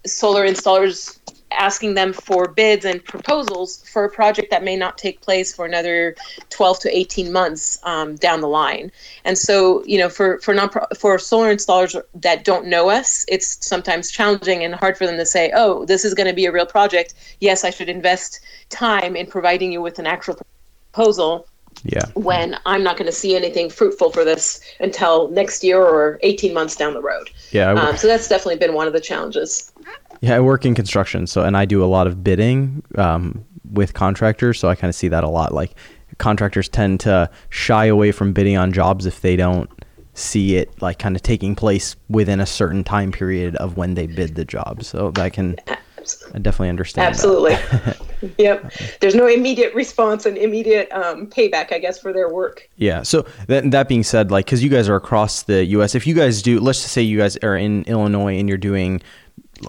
solar 0.05 0.47
installers 0.47 1.19
asking 1.51 1.93
them 1.93 2.13
for 2.13 2.47
bids 2.47 2.85
and 2.85 3.03
proposals 3.03 3.83
for 3.89 4.05
a 4.05 4.09
project 4.09 4.49
that 4.49 4.63
may 4.63 4.75
not 4.75 4.97
take 4.97 5.21
place 5.21 5.53
for 5.53 5.65
another 5.65 6.15
12 6.49 6.79
to 6.79 6.97
18 6.97 7.31
months 7.31 7.77
um, 7.83 8.15
down 8.15 8.41
the 8.41 8.47
line. 8.47 8.91
And 9.25 9.37
so, 9.37 9.83
you 9.85 9.99
know, 9.99 10.09
for 10.09 10.39
for 10.39 10.53
non 10.53 10.69
for 10.97 11.19
solar 11.19 11.53
installers 11.53 12.01
that 12.15 12.43
don't 12.43 12.67
know 12.67 12.89
us, 12.89 13.25
it's 13.27 13.65
sometimes 13.65 14.11
challenging 14.11 14.63
and 14.63 14.73
hard 14.75 14.97
for 14.97 15.05
them 15.05 15.17
to 15.17 15.25
say, 15.25 15.51
"Oh, 15.53 15.85
this 15.85 16.05
is 16.05 16.13
going 16.13 16.27
to 16.27 16.33
be 16.33 16.45
a 16.45 16.51
real 16.51 16.65
project. 16.65 17.13
Yes, 17.39 17.63
I 17.63 17.69
should 17.69 17.89
invest 17.89 18.39
time 18.69 19.15
in 19.15 19.27
providing 19.27 19.71
you 19.71 19.81
with 19.81 19.99
an 19.99 20.07
actual 20.07 20.37
proposal." 20.91 21.47
Yeah. 21.83 22.05
When 22.13 22.57
I'm 22.65 22.83
not 22.83 22.97
going 22.97 23.07
to 23.07 23.11
see 23.11 23.35
anything 23.35 23.69
fruitful 23.69 24.11
for 24.11 24.23
this 24.23 24.61
until 24.79 25.29
next 25.29 25.63
year 25.63 25.81
or 25.81 26.19
18 26.21 26.53
months 26.53 26.75
down 26.75 26.93
the 26.93 27.01
road. 27.01 27.29
Yeah. 27.51 27.71
Um, 27.73 27.97
so 27.97 28.07
that's 28.07 28.27
definitely 28.27 28.57
been 28.57 28.73
one 28.73 28.87
of 28.87 28.93
the 28.93 29.01
challenges. 29.01 29.71
Yeah, 30.21 30.35
I 30.35 30.39
work 30.39 30.65
in 30.65 30.75
construction, 30.75 31.25
so 31.25 31.43
and 31.43 31.57
I 31.57 31.65
do 31.65 31.83
a 31.83 31.87
lot 31.87 32.05
of 32.05 32.23
bidding 32.23 32.83
um, 32.95 33.43
with 33.71 33.93
contractors, 33.93 34.59
so 34.59 34.69
I 34.69 34.75
kind 34.75 34.89
of 34.89 34.95
see 34.95 35.07
that 35.07 35.23
a 35.23 35.29
lot. 35.29 35.53
Like 35.53 35.73
contractors 36.19 36.69
tend 36.69 36.99
to 37.01 37.29
shy 37.49 37.85
away 37.85 38.11
from 38.11 38.31
bidding 38.31 38.55
on 38.55 38.71
jobs 38.71 39.05
if 39.05 39.21
they 39.21 39.35
don't 39.35 39.69
see 40.13 40.57
it 40.57 40.69
like 40.81 40.99
kind 40.99 41.15
of 41.15 41.21
taking 41.21 41.55
place 41.55 41.95
within 42.09 42.39
a 42.39 42.45
certain 42.45 42.83
time 42.83 43.11
period 43.11 43.55
of 43.55 43.77
when 43.77 43.95
they 43.95 44.05
bid 44.05 44.35
the 44.35 44.45
job. 44.45 44.83
So 44.83 45.11
I 45.15 45.29
can 45.29 45.55
I 45.67 46.39
definitely 46.39 46.69
understand. 46.69 47.07
Absolutely. 47.07 47.55
yep. 48.37 48.73
There's 48.99 49.15
no 49.15 49.27
immediate 49.27 49.73
response 49.73 50.25
and 50.25 50.37
immediate 50.37 50.91
um, 50.91 51.27
payback, 51.27 51.73
I 51.73 51.79
guess, 51.79 51.99
for 51.99 52.13
their 52.13 52.29
work. 52.29 52.69
Yeah. 52.75 53.03
So 53.03 53.25
that 53.47 53.69
that 53.71 53.87
being 53.87 54.03
said, 54.03 54.31
like, 54.31 54.45
because 54.45 54.63
you 54.63 54.69
guys 54.69 54.89
are 54.89 54.95
across 54.95 55.43
the 55.43 55.65
U.S., 55.65 55.95
if 55.95 56.05
you 56.05 56.13
guys 56.13 56.41
do, 56.41 56.59
let's 56.59 56.81
just 56.81 56.93
say 56.93 57.01
you 57.01 57.17
guys 57.17 57.37
are 57.37 57.57
in 57.57 57.83
Illinois 57.83 58.37
and 58.37 58.47
you're 58.47 58.57
doing 58.57 59.01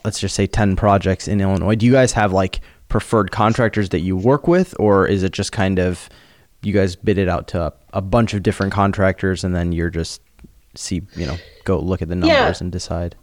let's 0.04 0.18
just 0.18 0.34
say 0.34 0.46
10 0.46 0.76
projects 0.76 1.28
in 1.28 1.40
Illinois, 1.40 1.74
do 1.74 1.86
you 1.86 1.92
guys 1.92 2.12
have 2.12 2.32
like 2.32 2.60
preferred 2.88 3.30
contractors 3.30 3.90
that 3.90 4.00
you 4.00 4.16
work 4.16 4.48
with, 4.48 4.74
or 4.78 5.06
is 5.06 5.22
it 5.22 5.32
just 5.32 5.52
kind 5.52 5.78
of 5.78 6.08
you 6.62 6.72
guys 6.72 6.94
bid 6.94 7.18
it 7.18 7.28
out 7.28 7.48
to 7.48 7.60
a, 7.60 7.72
a 7.92 8.00
bunch 8.00 8.34
of 8.34 8.42
different 8.42 8.72
contractors 8.72 9.44
and 9.44 9.54
then 9.54 9.72
you're 9.72 9.90
just 9.90 10.20
see, 10.74 11.02
you 11.16 11.26
know, 11.26 11.36
go 11.64 11.78
look 11.78 12.02
at 12.02 12.08
the 12.08 12.14
numbers 12.14 12.30
yeah. 12.30 12.52
and 12.60 12.72
decide? 12.72 13.16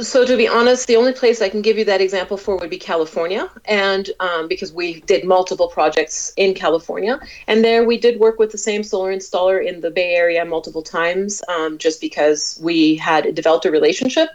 So 0.00 0.26
to 0.26 0.36
be 0.36 0.48
honest, 0.48 0.88
the 0.88 0.96
only 0.96 1.12
place 1.12 1.40
I 1.40 1.48
can 1.48 1.62
give 1.62 1.78
you 1.78 1.84
that 1.84 2.00
example 2.00 2.36
for 2.36 2.56
would 2.56 2.68
be 2.68 2.78
California, 2.78 3.48
and 3.64 4.10
um, 4.18 4.48
because 4.48 4.72
we 4.72 5.00
did 5.02 5.24
multiple 5.24 5.68
projects 5.68 6.32
in 6.36 6.52
California, 6.54 7.20
and 7.46 7.62
there 7.62 7.84
we 7.84 7.96
did 7.96 8.18
work 8.18 8.40
with 8.40 8.50
the 8.50 8.58
same 8.58 8.82
solar 8.82 9.14
installer 9.14 9.64
in 9.64 9.80
the 9.80 9.92
Bay 9.92 10.14
Area 10.14 10.44
multiple 10.44 10.82
times, 10.82 11.42
um, 11.48 11.78
just 11.78 12.00
because 12.00 12.58
we 12.60 12.96
had 12.96 13.36
developed 13.36 13.66
a 13.66 13.70
relationship, 13.70 14.30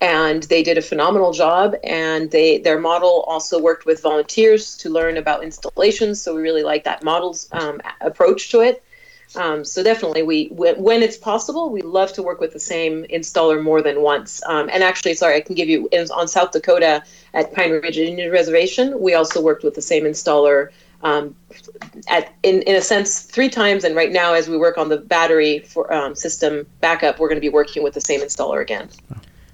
and 0.00 0.42
they 0.44 0.64
did 0.64 0.78
a 0.78 0.82
phenomenal 0.82 1.32
job, 1.32 1.76
and 1.84 2.32
they 2.32 2.58
their 2.58 2.80
model 2.80 3.24
also 3.28 3.60
worked 3.60 3.86
with 3.86 4.02
volunteers 4.02 4.76
to 4.78 4.90
learn 4.90 5.16
about 5.16 5.44
installations, 5.44 6.20
so 6.20 6.34
we 6.34 6.42
really 6.42 6.64
like 6.64 6.82
that 6.82 7.04
model's 7.04 7.48
um, 7.52 7.80
approach 8.00 8.50
to 8.50 8.62
it. 8.62 8.82
Um, 9.36 9.64
so 9.64 9.82
definitely, 9.82 10.22
we 10.22 10.46
when 10.46 11.02
it's 11.02 11.16
possible, 11.16 11.70
we 11.70 11.82
love 11.82 12.12
to 12.14 12.22
work 12.22 12.40
with 12.40 12.52
the 12.52 12.60
same 12.60 13.04
installer 13.04 13.62
more 13.62 13.82
than 13.82 14.02
once. 14.02 14.42
Um, 14.46 14.68
and 14.72 14.82
actually, 14.82 15.14
sorry, 15.14 15.36
I 15.36 15.40
can 15.40 15.54
give 15.54 15.68
you 15.68 15.88
on 16.14 16.28
South 16.28 16.52
Dakota 16.52 17.02
at 17.34 17.52
Pine 17.52 17.72
Ridge 17.72 17.98
Indian 17.98 18.30
Reservation, 18.30 19.00
we 19.00 19.14
also 19.14 19.42
worked 19.42 19.64
with 19.64 19.74
the 19.74 19.82
same 19.82 20.04
installer 20.04 20.70
um, 21.02 21.34
at 22.08 22.32
in 22.42 22.62
in 22.62 22.76
a 22.76 22.80
sense 22.80 23.20
three 23.20 23.48
times. 23.48 23.84
And 23.84 23.94
right 23.94 24.10
now, 24.10 24.32
as 24.32 24.48
we 24.48 24.56
work 24.56 24.78
on 24.78 24.88
the 24.88 24.96
battery 24.96 25.58
for 25.60 25.92
um, 25.92 26.14
system 26.14 26.66
backup, 26.80 27.18
we're 27.18 27.28
going 27.28 27.36
to 27.36 27.48
be 27.48 27.50
working 27.50 27.82
with 27.82 27.94
the 27.94 28.00
same 28.00 28.20
installer 28.20 28.62
again. 28.62 28.88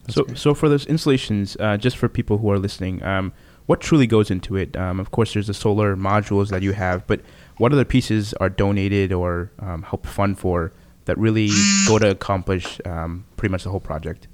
so, 0.09 0.27
so 0.35 0.55
for 0.55 0.69
those 0.69 0.87
installations, 0.87 1.57
uh, 1.59 1.77
just 1.77 1.97
for 1.97 2.09
people 2.09 2.38
who 2.38 2.51
are 2.51 2.59
listening, 2.59 3.03
um, 3.03 3.33
what 3.66 3.81
truly 3.81 4.07
goes 4.07 4.31
into 4.31 4.57
it? 4.57 4.77
Um, 4.77 5.01
of 5.01 5.11
course, 5.11 5.33
there's 5.33 5.47
the 5.49 5.55
solar 5.55 5.97
modules 5.97 6.49
that 6.49 6.62
you 6.62 6.73
have, 6.73 7.07
but 7.07 7.21
what 7.61 7.75
other 7.75 7.85
pieces 7.85 8.33
are 8.40 8.49
donated 8.49 9.12
or 9.12 9.53
um, 9.59 9.83
help 9.83 10.07
fund 10.07 10.38
for 10.38 10.73
that 11.05 11.18
really 11.18 11.51
go 11.87 11.99
to 11.99 12.11
accomplish 12.11 12.81
um, 12.87 13.27
pretty 13.37 13.53
much 13.53 13.64
the 13.64 13.70
whole 13.70 13.81
project? 13.81 14.29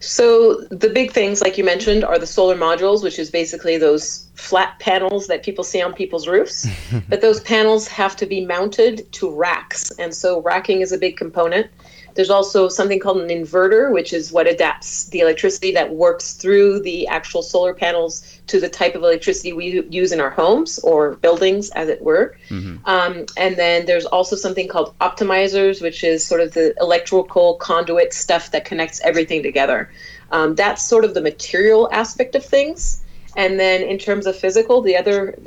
So 0.00 0.62
the 0.72 0.88
big 0.88 1.12
things, 1.12 1.40
like 1.40 1.56
you 1.56 1.62
mentioned, 1.62 2.02
are 2.02 2.18
the 2.18 2.26
solar 2.26 2.56
modules, 2.56 3.04
which 3.04 3.20
is 3.20 3.30
basically 3.30 3.78
those 3.78 4.26
flat 4.34 4.80
panels 4.80 5.28
that 5.28 5.44
people 5.44 5.62
see 5.62 5.80
on 5.80 5.94
people's 5.94 6.26
roofs. 6.26 6.66
but 7.08 7.20
those 7.20 7.38
panels 7.38 7.86
have 7.86 8.16
to 8.16 8.26
be 8.26 8.44
mounted 8.44 9.10
to 9.12 9.30
racks, 9.30 9.92
and 9.92 10.12
so 10.12 10.42
racking 10.42 10.80
is 10.80 10.90
a 10.90 10.98
big 10.98 11.16
component. 11.16 11.68
There's 12.14 12.30
also 12.30 12.68
something 12.68 12.98
called 12.98 13.20
an 13.22 13.28
inverter, 13.28 13.92
which 13.92 14.12
is 14.12 14.32
what 14.32 14.46
adapts 14.46 15.06
the 15.06 15.20
electricity 15.20 15.72
that 15.72 15.94
works 15.94 16.34
through 16.34 16.80
the 16.80 17.06
actual 17.06 17.42
solar 17.42 17.72
panels 17.74 18.40
to 18.48 18.60
the 18.60 18.68
type 18.68 18.94
of 18.94 19.02
electricity 19.02 19.52
we 19.52 19.82
use 19.88 20.12
in 20.12 20.20
our 20.20 20.30
homes 20.30 20.78
or 20.80 21.14
buildings, 21.16 21.70
as 21.70 21.88
it 21.88 22.02
were. 22.02 22.36
Mm-hmm. 22.50 22.84
Um, 22.84 23.26
and 23.36 23.56
then 23.56 23.86
there's 23.86 24.04
also 24.06 24.36
something 24.36 24.68
called 24.68 24.96
optimizers, 24.98 25.80
which 25.80 26.04
is 26.04 26.24
sort 26.24 26.40
of 26.40 26.52
the 26.52 26.74
electrical 26.80 27.54
conduit 27.54 28.12
stuff 28.12 28.50
that 28.50 28.64
connects 28.64 29.00
everything 29.00 29.42
together. 29.42 29.90
Um, 30.30 30.54
that's 30.54 30.82
sort 30.82 31.04
of 31.04 31.14
the 31.14 31.20
material 31.20 31.88
aspect 31.92 32.34
of 32.34 32.44
things. 32.44 33.02
And 33.36 33.58
then 33.58 33.82
in 33.82 33.98
terms 33.98 34.26
of 34.26 34.36
physical, 34.36 34.82
the 34.82 34.96
other, 34.96 35.38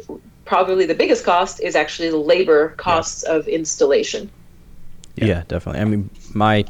probably 0.45 0.85
the 0.85 0.95
biggest 0.95 1.25
cost 1.25 1.59
is 1.59 1.75
actually 1.75 2.09
the 2.09 2.17
labor 2.17 2.69
costs 2.69 3.23
yeah. 3.27 3.35
of 3.35 3.47
installation. 3.47 4.29
Yeah. 5.15 5.25
yeah, 5.25 5.43
definitely. 5.47 5.81
I 5.81 5.85
mean, 5.85 6.09
my 6.35 6.65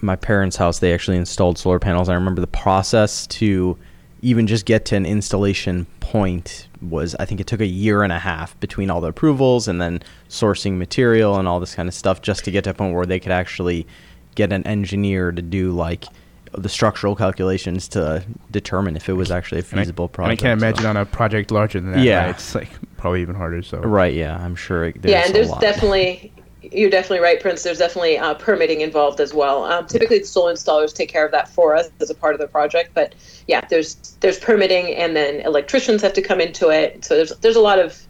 my 0.00 0.16
parents' 0.16 0.56
house, 0.56 0.80
they 0.80 0.92
actually 0.92 1.16
installed 1.16 1.58
solar 1.58 1.78
panels. 1.78 2.08
I 2.08 2.14
remember 2.14 2.40
the 2.40 2.46
process 2.46 3.26
to 3.28 3.78
even 4.22 4.46
just 4.46 4.66
get 4.66 4.86
to 4.86 4.96
an 4.96 5.06
installation 5.06 5.86
point 6.00 6.66
was 6.80 7.14
I 7.16 7.24
think 7.24 7.40
it 7.40 7.46
took 7.46 7.60
a 7.60 7.66
year 7.66 8.02
and 8.02 8.12
a 8.12 8.18
half 8.18 8.58
between 8.60 8.90
all 8.90 9.00
the 9.00 9.08
approvals 9.08 9.68
and 9.68 9.80
then 9.80 10.02
sourcing 10.28 10.76
material 10.78 11.38
and 11.38 11.46
all 11.46 11.60
this 11.60 11.74
kind 11.74 11.88
of 11.88 11.94
stuff 11.94 12.22
just 12.22 12.44
to 12.44 12.50
get 12.50 12.64
to 12.64 12.70
a 12.70 12.74
point 12.74 12.94
where 12.94 13.06
they 13.06 13.20
could 13.20 13.32
actually 13.32 13.86
get 14.34 14.52
an 14.52 14.66
engineer 14.66 15.30
to 15.30 15.42
do 15.42 15.72
like 15.72 16.06
the 16.52 16.68
structural 16.68 17.16
calculations 17.16 17.88
to 17.88 18.24
determine 18.50 18.96
if 18.96 19.08
it 19.08 19.14
was 19.14 19.30
actually 19.30 19.60
a 19.60 19.64
feasible 19.64 20.06
and 20.06 20.12
I, 20.12 20.14
project. 20.14 20.40
I 20.40 20.42
can't 20.42 20.62
imagine 20.62 20.82
so. 20.82 20.90
on 20.90 20.96
a 20.96 21.04
project 21.04 21.50
larger 21.50 21.80
than 21.80 21.92
that. 21.92 22.02
Yeah, 22.02 22.24
right? 22.24 22.30
it's 22.30 22.54
like 22.54 22.70
probably 22.96 23.22
even 23.22 23.34
harder. 23.34 23.62
So 23.62 23.78
right, 23.78 24.14
yeah, 24.14 24.36
I'm 24.42 24.54
sure. 24.54 24.84
It, 24.84 24.96
yeah, 25.02 25.26
and 25.26 25.34
there's 25.34 25.52
definitely 25.58 26.32
you're 26.74 26.90
definitely 26.90 27.20
right, 27.20 27.40
Prince. 27.40 27.62
There's 27.62 27.78
definitely 27.78 28.18
uh, 28.18 28.34
permitting 28.34 28.80
involved 28.80 29.20
as 29.20 29.32
well. 29.32 29.64
Um, 29.64 29.86
typically, 29.86 30.18
the 30.18 30.26
solar 30.26 30.52
installers 30.52 30.94
take 30.94 31.08
care 31.08 31.24
of 31.24 31.32
that 31.32 31.48
for 31.48 31.74
us 31.74 31.88
as 32.00 32.10
a 32.10 32.14
part 32.14 32.34
of 32.34 32.40
the 32.40 32.48
project. 32.48 32.90
But 32.94 33.14
yeah, 33.46 33.64
there's 33.70 33.94
there's 34.20 34.38
permitting, 34.38 34.94
and 34.94 35.16
then 35.16 35.40
electricians 35.40 36.02
have 36.02 36.12
to 36.14 36.22
come 36.22 36.40
into 36.40 36.68
it. 36.70 37.04
So 37.04 37.16
there's 37.16 37.30
there's 37.38 37.56
a 37.56 37.60
lot 37.60 37.78
of 37.78 38.00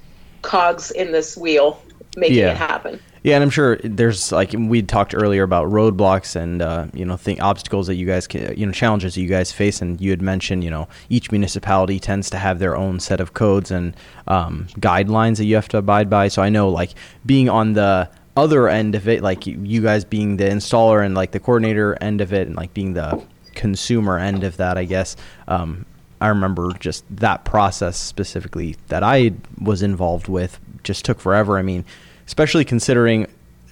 cogs 0.42 0.90
in 0.90 1.12
this 1.12 1.36
wheel 1.36 1.82
making 2.16 2.38
yeah. 2.38 2.52
it 2.52 2.56
happen. 2.56 3.00
Yeah, 3.24 3.36
and 3.36 3.42
I'm 3.42 3.50
sure 3.50 3.78
there's 3.82 4.32
like 4.32 4.54
we 4.56 4.82
talked 4.82 5.14
earlier 5.14 5.44
about 5.44 5.68
roadblocks 5.68 6.36
and 6.36 6.60
uh, 6.60 6.88
you 6.92 7.06
know 7.06 7.16
think 7.16 7.40
obstacles 7.42 7.86
that 7.86 7.94
you 7.94 8.06
guys 8.06 8.26
can, 8.26 8.54
you 8.54 8.66
know 8.66 8.72
challenges 8.72 9.14
that 9.14 9.22
you 9.22 9.28
guys 9.28 9.50
face, 9.50 9.80
and 9.80 9.98
you 9.98 10.10
had 10.10 10.20
mentioned 10.20 10.62
you 10.62 10.70
know 10.70 10.88
each 11.08 11.32
municipality 11.32 11.98
tends 11.98 12.28
to 12.30 12.36
have 12.36 12.58
their 12.58 12.76
own 12.76 13.00
set 13.00 13.20
of 13.20 13.32
codes 13.32 13.70
and 13.70 13.96
um, 14.28 14.66
guidelines 14.78 15.38
that 15.38 15.46
you 15.46 15.54
have 15.54 15.68
to 15.68 15.78
abide 15.78 16.10
by. 16.10 16.28
So 16.28 16.42
I 16.42 16.50
know 16.50 16.68
like 16.68 16.90
being 17.24 17.48
on 17.48 17.72
the 17.72 18.10
other 18.36 18.68
end 18.68 18.94
of 18.94 19.08
it, 19.08 19.22
like 19.22 19.46
you 19.46 19.80
guys 19.80 20.04
being 20.04 20.36
the 20.36 20.44
installer 20.44 21.04
and 21.04 21.14
like 21.14 21.30
the 21.30 21.40
coordinator 21.40 21.96
end 22.00 22.20
of 22.20 22.32
it, 22.32 22.46
and 22.46 22.56
like 22.56 22.74
being 22.74 22.94
the 22.94 23.22
consumer 23.54 24.18
end 24.18 24.44
of 24.44 24.56
that, 24.56 24.76
I 24.76 24.84
guess. 24.84 25.16
Um, 25.46 25.86
I 26.20 26.28
remember 26.28 26.72
just 26.80 27.04
that 27.16 27.44
process 27.44 27.96
specifically 27.96 28.76
that 28.88 29.02
I 29.02 29.32
was 29.60 29.82
involved 29.82 30.28
with 30.28 30.58
just 30.82 31.04
took 31.04 31.20
forever. 31.20 31.58
I 31.58 31.62
mean, 31.62 31.84
especially 32.26 32.64
considering, 32.64 33.26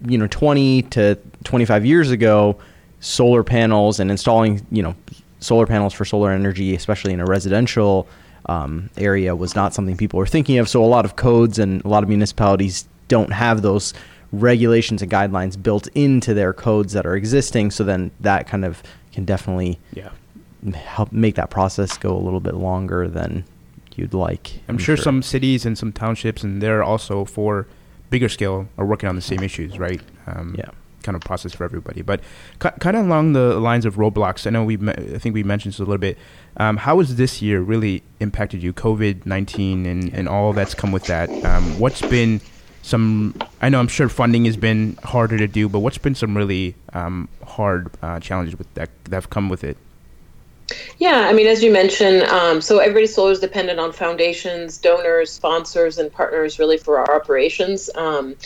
you 0.06 0.18
know, 0.18 0.26
20 0.26 0.82
to 0.82 1.18
25 1.44 1.86
years 1.86 2.10
ago, 2.10 2.58
solar 3.00 3.42
panels 3.42 4.00
and 4.00 4.10
installing, 4.10 4.66
you 4.70 4.82
know, 4.82 4.94
solar 5.40 5.66
panels 5.66 5.92
for 5.92 6.04
solar 6.04 6.30
energy, 6.30 6.74
especially 6.74 7.12
in 7.12 7.20
a 7.20 7.24
residential 7.24 8.06
um, 8.46 8.90
area, 8.96 9.34
was 9.34 9.54
not 9.54 9.74
something 9.74 9.96
people 9.96 10.18
were 10.18 10.26
thinking 10.26 10.58
of. 10.58 10.68
So 10.68 10.84
a 10.84 10.86
lot 10.86 11.04
of 11.04 11.16
codes 11.16 11.58
and 11.58 11.84
a 11.84 11.88
lot 11.88 12.02
of 12.02 12.08
municipalities 12.08 12.86
don't 13.08 13.32
have 13.32 13.62
those 13.62 13.94
regulations 14.32 15.02
and 15.02 15.10
guidelines 15.10 15.62
built 15.62 15.86
into 15.94 16.34
their 16.34 16.52
codes 16.52 16.94
that 16.94 17.06
are 17.06 17.14
existing. 17.14 17.70
So 17.70 17.84
then 17.84 18.10
that 18.20 18.48
kind 18.48 18.64
of 18.64 18.82
can 19.12 19.24
definitely 19.24 19.78
yeah. 19.92 20.10
help 20.74 21.12
make 21.12 21.34
that 21.36 21.50
process 21.50 21.96
go 21.98 22.16
a 22.16 22.18
little 22.18 22.40
bit 22.40 22.54
longer 22.54 23.06
than 23.06 23.44
you'd 23.94 24.14
like. 24.14 24.54
I'm, 24.68 24.74
I'm 24.74 24.78
sure, 24.78 24.96
sure, 24.96 25.02
some 25.04 25.22
cities 25.22 25.66
and 25.66 25.76
some 25.76 25.92
townships, 25.92 26.42
and 26.42 26.62
they're 26.62 26.82
also 26.82 27.24
for 27.24 27.66
bigger 28.10 28.28
scale, 28.28 28.68
are 28.78 28.86
working 28.86 29.08
on 29.08 29.16
the 29.16 29.22
same 29.22 29.42
issues, 29.42 29.78
right? 29.78 30.00
Um, 30.26 30.54
yeah. 30.58 30.70
Kind 31.02 31.16
of 31.16 31.22
process 31.22 31.52
for 31.52 31.64
everybody, 31.64 32.00
but 32.00 32.20
kind 32.60 32.96
of 32.96 33.04
along 33.06 33.32
the 33.32 33.58
lines 33.58 33.84
of 33.84 33.96
roadblocks. 33.96 34.46
I 34.46 34.50
know 34.50 34.62
we, 34.62 34.78
I 34.88 35.18
think 35.18 35.34
we 35.34 35.42
mentioned 35.42 35.74
this 35.74 35.80
a 35.80 35.82
little 35.82 35.98
bit. 35.98 36.16
Um, 36.58 36.76
how 36.76 37.00
has 37.00 37.16
this 37.16 37.42
year 37.42 37.60
really 37.60 38.04
impacted 38.20 38.62
you? 38.62 38.72
COVID 38.72 39.26
nineteen 39.26 39.84
and, 39.84 40.14
and 40.14 40.28
all 40.28 40.52
that's 40.52 40.74
come 40.74 40.92
with 40.92 41.06
that. 41.06 41.28
Um, 41.44 41.76
what's 41.80 42.02
been 42.02 42.40
some 42.82 43.34
I 43.60 43.68
know 43.68 43.78
I'm 43.78 43.88
sure 43.88 44.08
funding 44.08 44.44
has 44.44 44.56
been 44.56 44.98
harder 45.02 45.38
to 45.38 45.46
do, 45.46 45.68
but 45.68 45.78
what's 45.78 45.98
been 45.98 46.14
some 46.14 46.36
really 46.36 46.74
um, 46.92 47.28
hard 47.44 47.90
uh, 48.02 48.20
challenges 48.20 48.58
with 48.58 48.72
that 48.74 48.90
that 49.04 49.14
have 49.14 49.30
come 49.30 49.48
with 49.48 49.64
it? 49.64 49.76
Yeah, 50.98 51.26
I 51.28 51.32
mean, 51.32 51.46
as 51.46 51.62
you 51.62 51.72
mentioned, 51.72 52.22
um, 52.24 52.60
so 52.60 52.78
everybody's 52.78 53.14
solar 53.14 53.32
is 53.32 53.40
dependent 53.40 53.78
on 53.78 53.92
foundations, 53.92 54.78
donors, 54.78 55.30
sponsors, 55.30 55.98
and 55.98 56.12
partners 56.12 56.58
really 56.58 56.78
for 56.78 56.98
our 56.98 57.14
operations. 57.14 57.90
Um, 57.94 58.36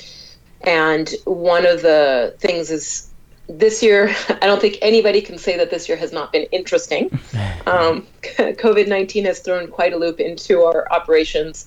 and 0.62 1.14
one 1.25 1.66
of 1.66 1.83
the 1.83 2.35
things 2.38 2.70
is 2.70 3.11
this 3.49 3.83
year, 3.83 4.14
I 4.29 4.46
don't 4.46 4.61
think 4.61 4.79
anybody 4.83 5.20
can 5.20 5.38
say 5.38 5.57
that 5.57 5.70
this 5.70 5.88
year 5.88 5.96
has 5.99 6.12
not 6.12 6.33
been 6.33 6.46
interesting. 6.53 7.18
Um, 7.66 8.07
COVID 8.22 8.87
19 8.87 9.25
has 9.25 9.40
thrown 9.40 9.66
quite 9.66 9.92
a 9.92 9.96
loop 9.96 10.20
into 10.20 10.62
our 10.62 10.87
operations. 10.92 11.66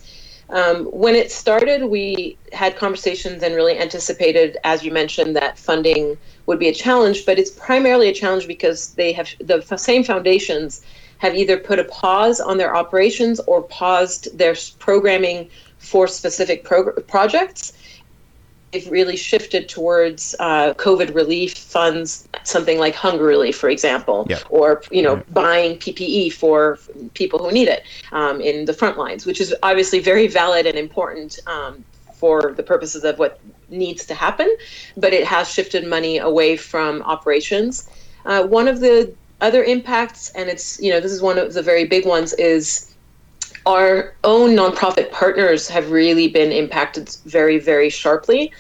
Um, 0.50 0.86
when 0.86 1.16
it 1.16 1.32
started, 1.32 1.86
we 1.86 2.38
had 2.54 2.76
conversations 2.76 3.44
and 3.44 3.54
really 3.54 3.78
anticipated, 3.78 4.58
as 4.64 4.84
you 4.84 4.92
mentioned, 4.92 5.36
that 5.36 5.60
funding 5.60 6.18
would 6.48 6.58
be 6.58 6.70
a 6.70 6.74
challenge. 6.74 7.26
But 7.26 7.38
it's 7.38 7.52
primarily 7.52 8.10
a 8.10 8.14
challenge 8.14 8.48
because 8.48 8.94
they 8.94 9.12
have 9.14 9.30
the 9.40 9.62
same 9.78 10.04
foundations 10.04 10.84
have 11.20 11.36
either 11.36 11.58
put 11.58 11.80
a 11.80 11.84
pause 11.84 12.40
on 12.40 12.58
their 12.58 12.76
operations 12.76 13.40
or 13.42 13.62
paused 13.64 14.36
their 14.38 14.56
programming 14.80 15.50
for 15.78 16.08
specific 16.08 16.64
pro- 16.64 16.94
projects 16.94 17.74
they've 18.71 18.89
really 18.89 19.15
shifted 19.15 19.67
towards 19.67 20.36
uh, 20.39 20.73
COVID 20.75 21.13
relief 21.15 21.58
funds, 21.58 22.27
something 22.43 22.77
like 22.77 22.95
hunger 22.95 23.23
relief, 23.23 23.58
for 23.58 23.69
example, 23.69 24.27
yeah. 24.29 24.39
or 24.49 24.84
you 24.91 25.01
know, 25.01 25.21
buying 25.32 25.77
PPE 25.77 26.34
for 26.34 26.77
people 27.13 27.39
who 27.39 27.51
need 27.51 27.67
it 27.67 27.84
um, 28.12 28.41
in 28.41 28.65
the 28.65 28.73
front 28.73 28.97
lines, 28.97 29.25
which 29.25 29.41
is 29.41 29.55
obviously 29.63 29.99
very 29.99 30.27
valid 30.27 30.65
and 30.65 30.77
important 30.77 31.39
um, 31.47 31.84
for 32.13 32.53
the 32.55 32.63
purposes 32.63 33.03
of 33.03 33.17
what 33.17 33.39
needs 33.69 34.05
to 34.05 34.13
happen. 34.13 34.55
But 34.97 35.13
it 35.13 35.25
has 35.25 35.51
shifted 35.51 35.88
money 35.88 36.17
away 36.19 36.58
from 36.58 37.01
operations. 37.03 37.89
Uh, 38.25 38.45
one 38.45 38.67
of 38.67 38.79
the 38.79 39.13
other 39.41 39.63
impacts, 39.63 40.29
and 40.32 40.49
it's 40.49 40.79
you 40.82 40.91
know, 40.91 40.99
this 40.99 41.12
is 41.12 41.21
one 41.21 41.38
of 41.38 41.53
the 41.53 41.62
very 41.63 41.86
big 41.86 42.05
ones, 42.05 42.34
is 42.34 42.88
our 43.69 44.15
own 44.23 44.55
nonprofit 44.55 45.12
partners 45.12 45.67
have 45.67 45.91
really 45.91 46.27
been 46.27 46.51
impacted 46.51 47.08
very, 47.25 47.60
very 47.60 47.88
sharply. 47.88 48.51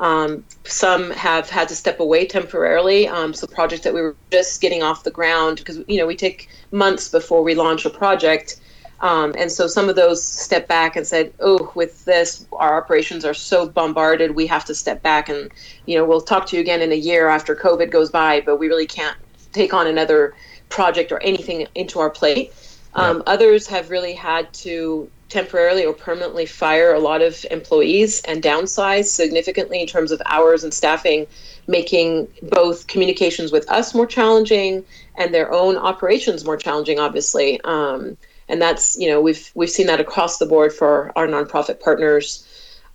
Um, 0.00 0.44
some 0.64 1.10
have 1.12 1.48
had 1.48 1.68
to 1.68 1.76
step 1.76 2.00
away 2.00 2.26
temporarily. 2.26 3.06
Um, 3.06 3.32
so 3.32 3.46
projects 3.46 3.84
that 3.84 3.94
we 3.94 4.02
were 4.02 4.16
just 4.32 4.60
getting 4.60 4.82
off 4.82 5.04
the 5.04 5.12
ground 5.12 5.58
because 5.58 5.78
you 5.86 5.98
know 5.98 6.06
we 6.06 6.16
take 6.16 6.48
months 6.72 7.08
before 7.08 7.44
we 7.44 7.54
launch 7.54 7.86
a 7.86 7.90
project, 7.90 8.60
um, 9.00 9.34
and 9.38 9.50
so 9.52 9.68
some 9.68 9.88
of 9.88 9.94
those 9.94 10.20
step 10.22 10.66
back 10.66 10.96
and 10.96 11.06
said, 11.06 11.32
"Oh, 11.38 11.70
with 11.76 12.04
this, 12.04 12.44
our 12.52 12.76
operations 12.76 13.24
are 13.24 13.34
so 13.34 13.68
bombarded, 13.68 14.34
we 14.34 14.48
have 14.48 14.64
to 14.66 14.74
step 14.74 15.00
back." 15.00 15.28
And 15.28 15.50
you 15.86 15.96
know, 15.96 16.04
we'll 16.04 16.20
talk 16.20 16.46
to 16.48 16.56
you 16.56 16.60
again 16.60 16.82
in 16.82 16.90
a 16.90 17.02
year 17.10 17.28
after 17.28 17.54
COVID 17.54 17.90
goes 17.90 18.10
by, 18.10 18.42
but 18.42 18.58
we 18.58 18.66
really 18.66 18.86
can't 18.86 19.16
take 19.52 19.72
on 19.72 19.86
another 19.86 20.34
project 20.68 21.12
or 21.12 21.22
anything 21.22 21.68
into 21.76 22.00
our 22.00 22.10
plate. 22.10 22.52
Um, 22.96 23.22
Others 23.26 23.66
have 23.68 23.90
really 23.90 24.14
had 24.14 24.52
to 24.54 25.08
temporarily 25.28 25.84
or 25.84 25.92
permanently 25.92 26.46
fire 26.46 26.94
a 26.94 26.98
lot 26.98 27.20
of 27.20 27.44
employees 27.50 28.22
and 28.22 28.42
downsize 28.42 29.06
significantly 29.06 29.80
in 29.80 29.86
terms 29.86 30.10
of 30.12 30.22
hours 30.26 30.64
and 30.64 30.72
staffing, 30.72 31.26
making 31.66 32.28
both 32.42 32.86
communications 32.86 33.52
with 33.52 33.68
us 33.70 33.94
more 33.94 34.06
challenging 34.06 34.84
and 35.16 35.34
their 35.34 35.52
own 35.52 35.76
operations 35.76 36.44
more 36.44 36.56
challenging, 36.56 36.98
obviously. 36.98 37.60
Um, 37.62 38.16
and 38.48 38.62
that's 38.62 38.96
you 38.96 39.08
know 39.08 39.20
we've 39.20 39.50
we've 39.54 39.70
seen 39.70 39.88
that 39.88 40.00
across 40.00 40.38
the 40.38 40.46
board 40.46 40.72
for 40.72 41.12
our 41.16 41.26
nonprofit 41.26 41.80
partners. 41.80 42.46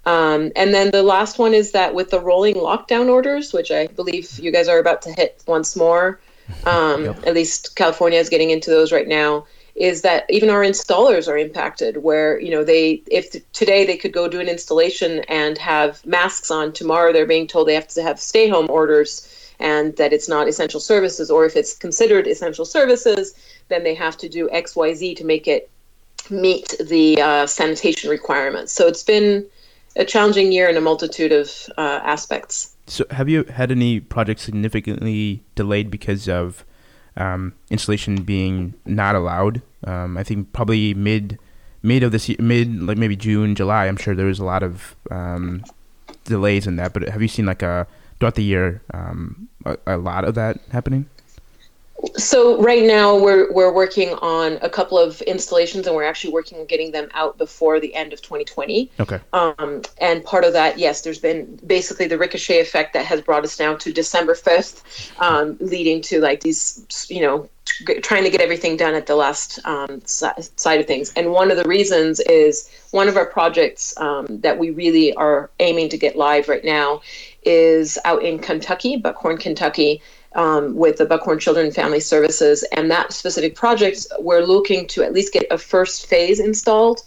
Um, 0.06 0.52
and 0.56 0.74
then 0.74 0.90
the 0.90 1.04
last 1.04 1.38
one 1.38 1.54
is 1.54 1.74
that 1.74 1.94
with 1.94 2.10
the 2.10 2.20
rolling 2.20 2.56
lockdown 2.56 3.08
orders, 3.08 3.54
which 3.54 3.70
I 3.70 3.86
believe 3.86 4.40
you 4.40 4.52
guys 4.52 4.68
are 4.68 4.80
about 4.80 5.04
to 5.04 5.12
hit 5.12 5.44
once 5.46 5.76
more, 5.76 6.20
um, 6.66 7.06
yep. 7.06 7.28
at 7.28 7.36
least 7.36 7.76
California 7.76 8.18
is 8.18 8.30
getting 8.30 8.50
into 8.50 8.72
those 8.72 8.92
right 8.92 9.08
now 9.08 9.46
is 9.76 10.02
that 10.02 10.26
even 10.30 10.50
our 10.50 10.62
installers 10.62 11.28
are 11.28 11.38
impacted 11.38 12.04
where 12.04 12.40
you 12.40 12.52
know 12.52 12.64
they 12.64 13.02
if 13.10 13.32
today 13.54 13.86
they 13.86 13.98
could 13.98 14.14
go 14.14 14.28
do 14.28 14.40
an 14.40 14.50
installation 14.50 15.20
and 15.30 15.58
have 15.58 16.06
masks 16.06 16.52
on 16.52 16.72
tomorrow 16.74 17.14
they're 17.14 17.26
being 17.26 17.48
told 17.48 17.68
they 17.68 17.74
have 17.74 17.88
to 17.88 18.04
have 18.04 18.20
stay 18.20 18.50
home 18.50 18.70
orders 18.70 19.28
and 19.62 19.96
that 19.98 20.12
it's 20.12 20.28
not 20.28 20.48
essential 20.48 20.80
services, 20.80 21.30
or 21.30 21.46
if 21.46 21.56
it's 21.56 21.76
considered 21.76 22.28
essential 22.28 22.66
services, 22.66 23.34
then 23.70 23.84
they 23.84 23.94
have 23.94 24.18
to 24.18 24.28
do 24.28 24.50
X, 24.50 24.76
Y, 24.76 24.94
Z 24.94 25.16
to 25.16 25.24
make 25.24 25.48
it 25.48 25.70
meet 26.30 26.76
the 26.84 27.22
uh, 27.22 27.46
sanitation 27.46 28.10
requirements. 28.10 28.74
So 28.74 28.88
it's 28.88 29.04
been 29.04 29.46
a 29.96 30.04
challenging 30.04 30.52
year 30.52 30.68
in 30.68 30.78
a 30.78 30.82
multitude 30.82 31.32
of 31.32 31.52
uh, 31.78 32.00
aspects. 32.04 32.76
So, 32.88 33.06
have 33.12 33.30
you 33.30 33.44
had 33.44 33.72
any 33.72 34.00
projects 34.00 34.42
significantly 34.42 35.44
delayed 35.56 35.92
because 35.92 36.28
of 36.28 36.66
um, 37.18 37.54
installation 37.70 38.24
being 38.24 38.74
not 38.86 39.16
allowed? 39.16 39.62
Um, 39.86 40.18
I 40.18 40.24
think 40.24 40.54
probably 40.54 40.94
mid 40.94 41.40
mid 41.84 42.04
of 42.04 42.12
this 42.12 42.30
year, 42.30 42.38
mid 42.40 42.82
like 42.82 42.98
maybe 42.98 43.16
June, 43.16 43.56
July. 43.56 43.88
I'm 43.88 43.98
sure 43.98 44.16
there 44.16 44.26
was 44.26 44.40
a 44.40 44.46
lot 44.46 44.64
of 44.64 44.96
um, 45.10 45.64
delays 46.26 46.68
in 46.68 46.76
that. 46.78 46.94
But 46.94 47.10
have 47.10 47.22
you 47.22 47.28
seen 47.28 47.46
like 47.46 47.62
a 47.62 47.88
throughout 48.20 48.36
the 48.36 48.44
year 48.44 48.82
um, 48.94 49.50
a, 49.66 49.78
a 49.88 49.98
lot 49.98 50.24
of 50.24 50.36
that 50.36 50.60
happening? 50.72 51.08
So 52.16 52.62
right 52.62 52.84
now 52.84 53.18
we're 53.18 53.52
we're 53.52 53.72
working 53.72 54.14
on 54.16 54.58
a 54.62 54.70
couple 54.70 54.98
of 54.98 55.22
installations, 55.22 55.86
and 55.86 55.96
we're 55.96 56.04
actually 56.04 56.34
working 56.34 56.60
on 56.60 56.66
getting 56.66 56.92
them 56.92 57.10
out 57.14 57.38
before 57.38 57.80
the 57.80 57.94
end 57.94 58.12
of 58.14 58.22
2020. 58.22 58.90
Okay. 59.00 59.20
Um, 59.34 59.82
and 60.00 60.24
part 60.24 60.44
of 60.44 60.54
that, 60.54 60.80
yes, 60.80 61.02
there's 61.02 61.20
been 61.20 61.60
basically 61.66 62.08
the 62.08 62.18
ricochet 62.18 62.60
effect 62.60 62.94
that 62.94 63.06
has 63.06 63.22
brought 63.22 63.44
us 63.44 63.60
now 63.60 63.76
to 63.76 63.94
December 63.94 64.34
5th, 64.34 65.12
um, 65.22 65.58
leading 65.60 66.02
to 66.04 66.20
like 66.20 66.42
these, 66.42 67.08
you 67.10 67.22
know, 67.22 67.48
t- 67.66 68.00
trying 68.00 68.24
to 68.24 68.30
get 68.30 68.42
everything 68.42 68.78
done 68.78 68.96
at 68.96 69.06
the 69.06 69.16
last 69.16 69.60
um, 69.66 70.02
side 70.06 70.80
of 70.80 70.88
things. 70.88 71.14
And 71.16 71.32
one 71.32 71.52
of 71.52 71.58
the 71.58 71.68
reasons 71.68 72.20
is 72.22 72.70
one 72.92 73.08
of 73.08 73.18
our 73.18 73.26
projects 73.26 73.96
um, 73.98 74.26
that 74.42 74.58
we 74.58 74.72
really 74.72 75.14
are 75.16 75.52
aiming 75.60 75.90
to 75.90 75.98
get 75.98 76.16
live 76.16 76.50
right 76.50 76.66
now 76.66 77.02
is 77.44 77.98
out 78.06 78.24
in 78.24 78.40
Kentucky, 78.40 78.98
Buckhorn, 78.98 79.38
Kentucky 79.38 80.02
um, 80.34 80.76
with 80.76 80.98
the 80.98 81.06
Buckhorn 81.06 81.40
Children 81.40 81.72
Family 81.72 82.00
Services. 82.00 82.64
And 82.72 82.90
that 82.92 83.14
specific 83.14 83.56
project, 83.56 84.08
we're 84.20 84.46
looking 84.46 84.88
to 84.88 85.04
at 85.04 85.14
least 85.14 85.34
get 85.34 85.46
a 85.52 85.58
first 85.58 86.08
phase 86.08 86.40
installed 86.40 87.04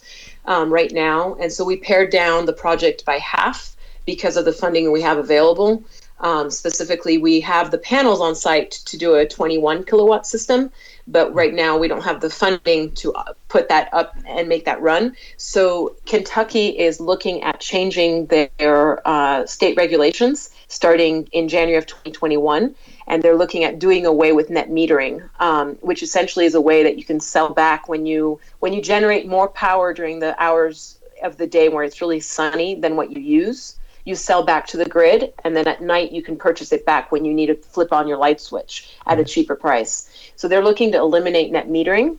um, 0.46 0.72
right 0.72 0.92
now. 0.92 1.34
And 1.34 1.52
so 1.52 1.64
we 1.64 1.76
pared 1.76 2.10
down 2.10 2.46
the 2.46 2.52
project 2.52 3.04
by 3.04 3.18
half 3.18 3.76
because 4.06 4.36
of 4.36 4.44
the 4.44 4.52
funding 4.52 4.92
we 4.92 5.02
have 5.02 5.18
available. 5.18 5.82
Um, 6.20 6.50
specifically, 6.50 7.18
we 7.18 7.40
have 7.40 7.70
the 7.70 7.78
panels 7.78 8.20
on 8.20 8.34
site 8.34 8.70
to 8.86 8.96
do 8.96 9.14
a 9.14 9.26
21 9.26 9.84
kilowatt 9.84 10.26
system, 10.26 10.70
but 11.08 11.34
right 11.34 11.52
now 11.52 11.76
we 11.76 11.88
don't 11.88 12.04
have 12.04 12.20
the 12.20 12.30
funding 12.30 12.92
to 12.92 13.12
uh, 13.12 13.32
put 13.48 13.68
that 13.68 13.92
up 13.92 14.16
and 14.26 14.48
make 14.48 14.64
that 14.64 14.80
run. 14.80 15.16
So 15.36 15.96
Kentucky 16.06 16.68
is 16.68 17.00
looking 17.00 17.42
at 17.42 17.60
changing 17.60 18.26
their 18.26 19.06
uh, 19.06 19.44
state 19.46 19.76
regulations 19.76 20.50
starting 20.68 21.28
in 21.32 21.48
January 21.48 21.76
of 21.76 21.86
2021 21.86 22.74
and 23.06 23.22
they're 23.22 23.36
looking 23.36 23.64
at 23.64 23.78
doing 23.78 24.06
away 24.06 24.32
with 24.32 24.50
net 24.50 24.70
metering, 24.70 25.28
um, 25.40 25.74
which 25.76 26.02
essentially 26.02 26.46
is 26.46 26.54
a 26.54 26.60
way 26.60 26.82
that 26.82 26.98
you 26.98 27.04
can 27.04 27.20
sell 27.20 27.50
back 27.50 27.88
when 27.88 28.06
you 28.06 28.40
when 28.60 28.72
you 28.72 28.80
generate 28.80 29.26
more 29.26 29.48
power 29.48 29.92
during 29.92 30.20
the 30.20 30.40
hours 30.42 30.98
of 31.22 31.36
the 31.36 31.46
day 31.46 31.68
where 31.68 31.84
it's 31.84 32.00
really 32.00 32.20
sunny 32.20 32.74
than 32.74 32.96
what 32.96 33.10
you 33.10 33.20
use. 33.20 33.76
You 34.04 34.14
sell 34.14 34.44
back 34.44 34.66
to 34.68 34.76
the 34.76 34.84
grid, 34.84 35.32
and 35.44 35.56
then 35.56 35.66
at 35.66 35.80
night 35.80 36.12
you 36.12 36.22
can 36.22 36.36
purchase 36.36 36.72
it 36.72 36.84
back 36.84 37.10
when 37.10 37.24
you 37.24 37.32
need 37.32 37.46
to 37.46 37.54
flip 37.54 37.92
on 37.92 38.06
your 38.06 38.18
light 38.18 38.40
switch 38.40 38.90
at 39.06 39.18
a 39.18 39.24
cheaper 39.24 39.54
price. 39.54 40.30
So 40.36 40.46
they're 40.46 40.64
looking 40.64 40.92
to 40.92 40.98
eliminate 40.98 41.50
net 41.50 41.68
metering, 41.68 42.18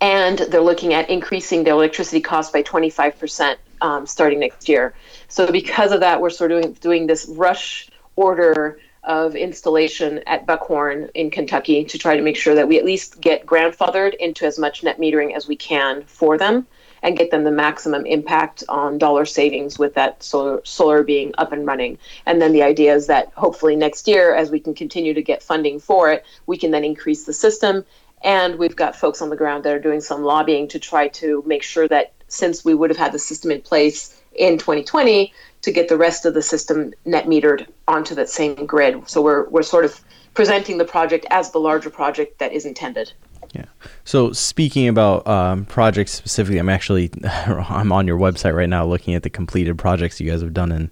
and 0.00 0.38
they're 0.38 0.60
looking 0.60 0.92
at 0.92 1.08
increasing 1.08 1.62
their 1.62 1.74
electricity 1.74 2.20
cost 2.20 2.52
by 2.52 2.64
25% 2.64 3.56
um, 3.80 4.06
starting 4.06 4.40
next 4.40 4.68
year. 4.68 4.94
So 5.28 5.50
because 5.52 5.92
of 5.92 6.00
that, 6.00 6.20
we're 6.20 6.30
sort 6.30 6.50
of 6.50 6.62
doing, 6.62 6.72
doing 6.74 7.06
this 7.06 7.26
rush 7.28 7.88
order 8.16 8.78
of 9.04 9.36
installation 9.36 10.20
at 10.26 10.46
Buckhorn 10.46 11.10
in 11.14 11.30
Kentucky 11.30 11.84
to 11.84 11.98
try 11.98 12.16
to 12.16 12.22
make 12.22 12.36
sure 12.36 12.54
that 12.54 12.68
we 12.68 12.78
at 12.78 12.84
least 12.84 13.20
get 13.20 13.46
grandfathered 13.46 14.14
into 14.14 14.46
as 14.46 14.58
much 14.58 14.82
net 14.82 14.98
metering 14.98 15.34
as 15.34 15.46
we 15.46 15.56
can 15.56 16.02
for 16.04 16.38
them 16.38 16.66
and 17.02 17.18
get 17.18 17.30
them 17.30 17.44
the 17.44 17.50
maximum 17.50 18.06
impact 18.06 18.64
on 18.68 18.96
dollar 18.96 19.26
savings 19.26 19.78
with 19.78 19.94
that 19.94 20.22
solar 20.22 20.60
solar 20.64 21.02
being 21.02 21.32
up 21.36 21.52
and 21.52 21.66
running. 21.66 21.98
And 22.24 22.40
then 22.40 22.52
the 22.52 22.62
idea 22.62 22.94
is 22.94 23.06
that 23.08 23.30
hopefully 23.36 23.76
next 23.76 24.08
year, 24.08 24.34
as 24.34 24.50
we 24.50 24.58
can 24.58 24.74
continue 24.74 25.12
to 25.12 25.22
get 25.22 25.42
funding 25.42 25.78
for 25.78 26.10
it, 26.10 26.24
we 26.46 26.56
can 26.56 26.70
then 26.70 26.82
increase 26.82 27.24
the 27.24 27.34
system. 27.34 27.84
And 28.22 28.58
we've 28.58 28.74
got 28.74 28.96
folks 28.96 29.20
on 29.20 29.28
the 29.28 29.36
ground 29.36 29.64
that 29.64 29.74
are 29.74 29.78
doing 29.78 30.00
some 30.00 30.22
lobbying 30.22 30.66
to 30.68 30.78
try 30.78 31.08
to 31.08 31.42
make 31.46 31.62
sure 31.62 31.86
that 31.88 32.14
since 32.26 32.64
we 32.64 32.74
would 32.74 32.88
have 32.88 32.96
had 32.96 33.12
the 33.12 33.18
system 33.18 33.50
in 33.50 33.60
place 33.60 34.18
in 34.34 34.56
2020 34.56 35.32
to 35.64 35.72
get 35.72 35.88
the 35.88 35.96
rest 35.96 36.26
of 36.26 36.34
the 36.34 36.42
system 36.42 36.92
net 37.06 37.24
metered 37.24 37.66
onto 37.88 38.14
that 38.14 38.28
same 38.28 38.66
grid. 38.66 39.08
So 39.08 39.22
we're 39.22 39.48
we're 39.48 39.62
sort 39.62 39.86
of 39.86 39.98
presenting 40.34 40.76
the 40.76 40.84
project 40.84 41.24
as 41.30 41.52
the 41.52 41.58
larger 41.58 41.88
project 41.88 42.38
that 42.38 42.52
is 42.52 42.66
intended. 42.66 43.12
Yeah. 43.54 43.64
So 44.04 44.32
speaking 44.32 44.88
about 44.88 45.26
um, 45.26 45.64
projects 45.64 46.12
specifically, 46.12 46.58
I'm 46.58 46.68
actually 46.68 47.10
I'm 47.24 47.92
on 47.92 48.06
your 48.06 48.18
website 48.18 48.54
right 48.54 48.68
now 48.68 48.84
looking 48.84 49.14
at 49.14 49.22
the 49.22 49.30
completed 49.30 49.78
projects 49.78 50.20
you 50.20 50.30
guys 50.30 50.42
have 50.42 50.52
done 50.52 50.70
in 50.70 50.90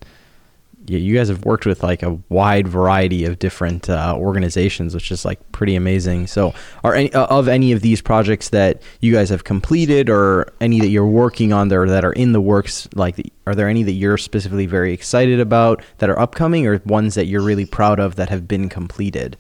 you 0.86 1.16
guys 1.16 1.28
have 1.28 1.44
worked 1.44 1.66
with 1.66 1.82
like 1.82 2.02
a 2.02 2.18
wide 2.28 2.66
variety 2.66 3.24
of 3.24 3.38
different 3.38 3.88
uh, 3.88 4.14
organizations, 4.16 4.94
which 4.94 5.10
is 5.10 5.24
like 5.24 5.52
pretty 5.52 5.74
amazing. 5.76 6.26
So, 6.26 6.54
are 6.82 6.94
any 6.94 7.12
uh, 7.12 7.26
of 7.26 7.48
any 7.48 7.72
of 7.72 7.82
these 7.82 8.00
projects 8.00 8.48
that 8.50 8.82
you 9.00 9.12
guys 9.12 9.28
have 9.28 9.44
completed, 9.44 10.10
or 10.10 10.52
any 10.60 10.80
that 10.80 10.88
you're 10.88 11.06
working 11.06 11.52
on 11.52 11.68
there 11.68 11.86
that 11.86 12.04
are 12.04 12.12
in 12.12 12.32
the 12.32 12.40
works? 12.40 12.88
Like, 12.94 13.32
are 13.46 13.54
there 13.54 13.68
any 13.68 13.82
that 13.84 13.92
you're 13.92 14.18
specifically 14.18 14.66
very 14.66 14.92
excited 14.92 15.40
about 15.40 15.82
that 15.98 16.10
are 16.10 16.18
upcoming, 16.18 16.66
or 16.66 16.80
ones 16.84 17.14
that 17.14 17.26
you're 17.26 17.42
really 17.42 17.66
proud 17.66 18.00
of 18.00 18.16
that 18.16 18.28
have 18.28 18.48
been 18.48 18.68
completed? 18.68 19.36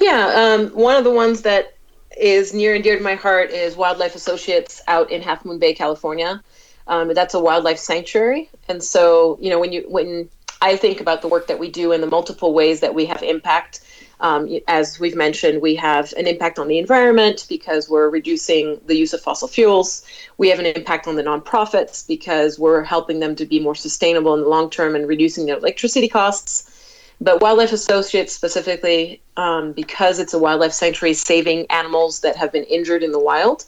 Yeah, 0.00 0.32
um, 0.34 0.68
one 0.70 0.96
of 0.96 1.04
the 1.04 1.10
ones 1.10 1.42
that 1.42 1.74
is 2.18 2.54
near 2.54 2.74
and 2.74 2.82
dear 2.82 2.96
to 2.96 3.02
my 3.02 3.14
heart 3.14 3.50
is 3.50 3.76
Wildlife 3.76 4.14
Associates 4.14 4.82
out 4.88 5.10
in 5.10 5.22
Half 5.22 5.44
Moon 5.44 5.58
Bay, 5.58 5.74
California. 5.74 6.42
Um, 6.88 7.12
that's 7.14 7.34
a 7.34 7.40
wildlife 7.40 7.78
sanctuary, 7.78 8.48
and 8.68 8.82
so 8.82 9.38
you 9.40 9.50
know 9.50 9.58
when 9.58 9.72
you 9.72 9.84
when 9.88 10.28
I 10.62 10.76
think 10.76 11.00
about 11.00 11.22
the 11.22 11.28
work 11.28 11.48
that 11.48 11.58
we 11.58 11.70
do 11.70 11.92
and 11.92 12.02
the 12.02 12.06
multiple 12.06 12.54
ways 12.54 12.80
that 12.80 12.94
we 12.94 13.06
have 13.06 13.22
impact. 13.22 13.80
Um, 14.18 14.48
as 14.66 14.98
we've 14.98 15.14
mentioned, 15.14 15.60
we 15.60 15.74
have 15.74 16.14
an 16.14 16.26
impact 16.26 16.58
on 16.58 16.68
the 16.68 16.78
environment 16.78 17.44
because 17.50 17.90
we're 17.90 18.08
reducing 18.08 18.80
the 18.86 18.96
use 18.96 19.12
of 19.12 19.20
fossil 19.20 19.46
fuels. 19.46 20.06
We 20.38 20.48
have 20.48 20.58
an 20.58 20.64
impact 20.64 21.06
on 21.06 21.16
the 21.16 21.22
nonprofits 21.22 22.06
because 22.06 22.58
we're 22.58 22.82
helping 22.82 23.20
them 23.20 23.36
to 23.36 23.44
be 23.44 23.60
more 23.60 23.74
sustainable 23.74 24.32
in 24.34 24.40
the 24.40 24.48
long 24.48 24.70
term 24.70 24.96
and 24.96 25.06
reducing 25.06 25.44
their 25.44 25.58
electricity 25.58 26.08
costs. 26.08 26.72
But 27.20 27.40
Wildlife 27.40 27.72
Associates, 27.72 28.34
specifically, 28.34 29.20
um, 29.36 29.72
because 29.72 30.18
it's 30.18 30.34
a 30.34 30.38
wildlife 30.38 30.72
sanctuary, 30.72 31.14
saving 31.14 31.66
animals 31.70 32.20
that 32.20 32.36
have 32.36 32.52
been 32.52 32.64
injured 32.64 33.02
in 33.02 33.12
the 33.12 33.18
wild 33.18 33.64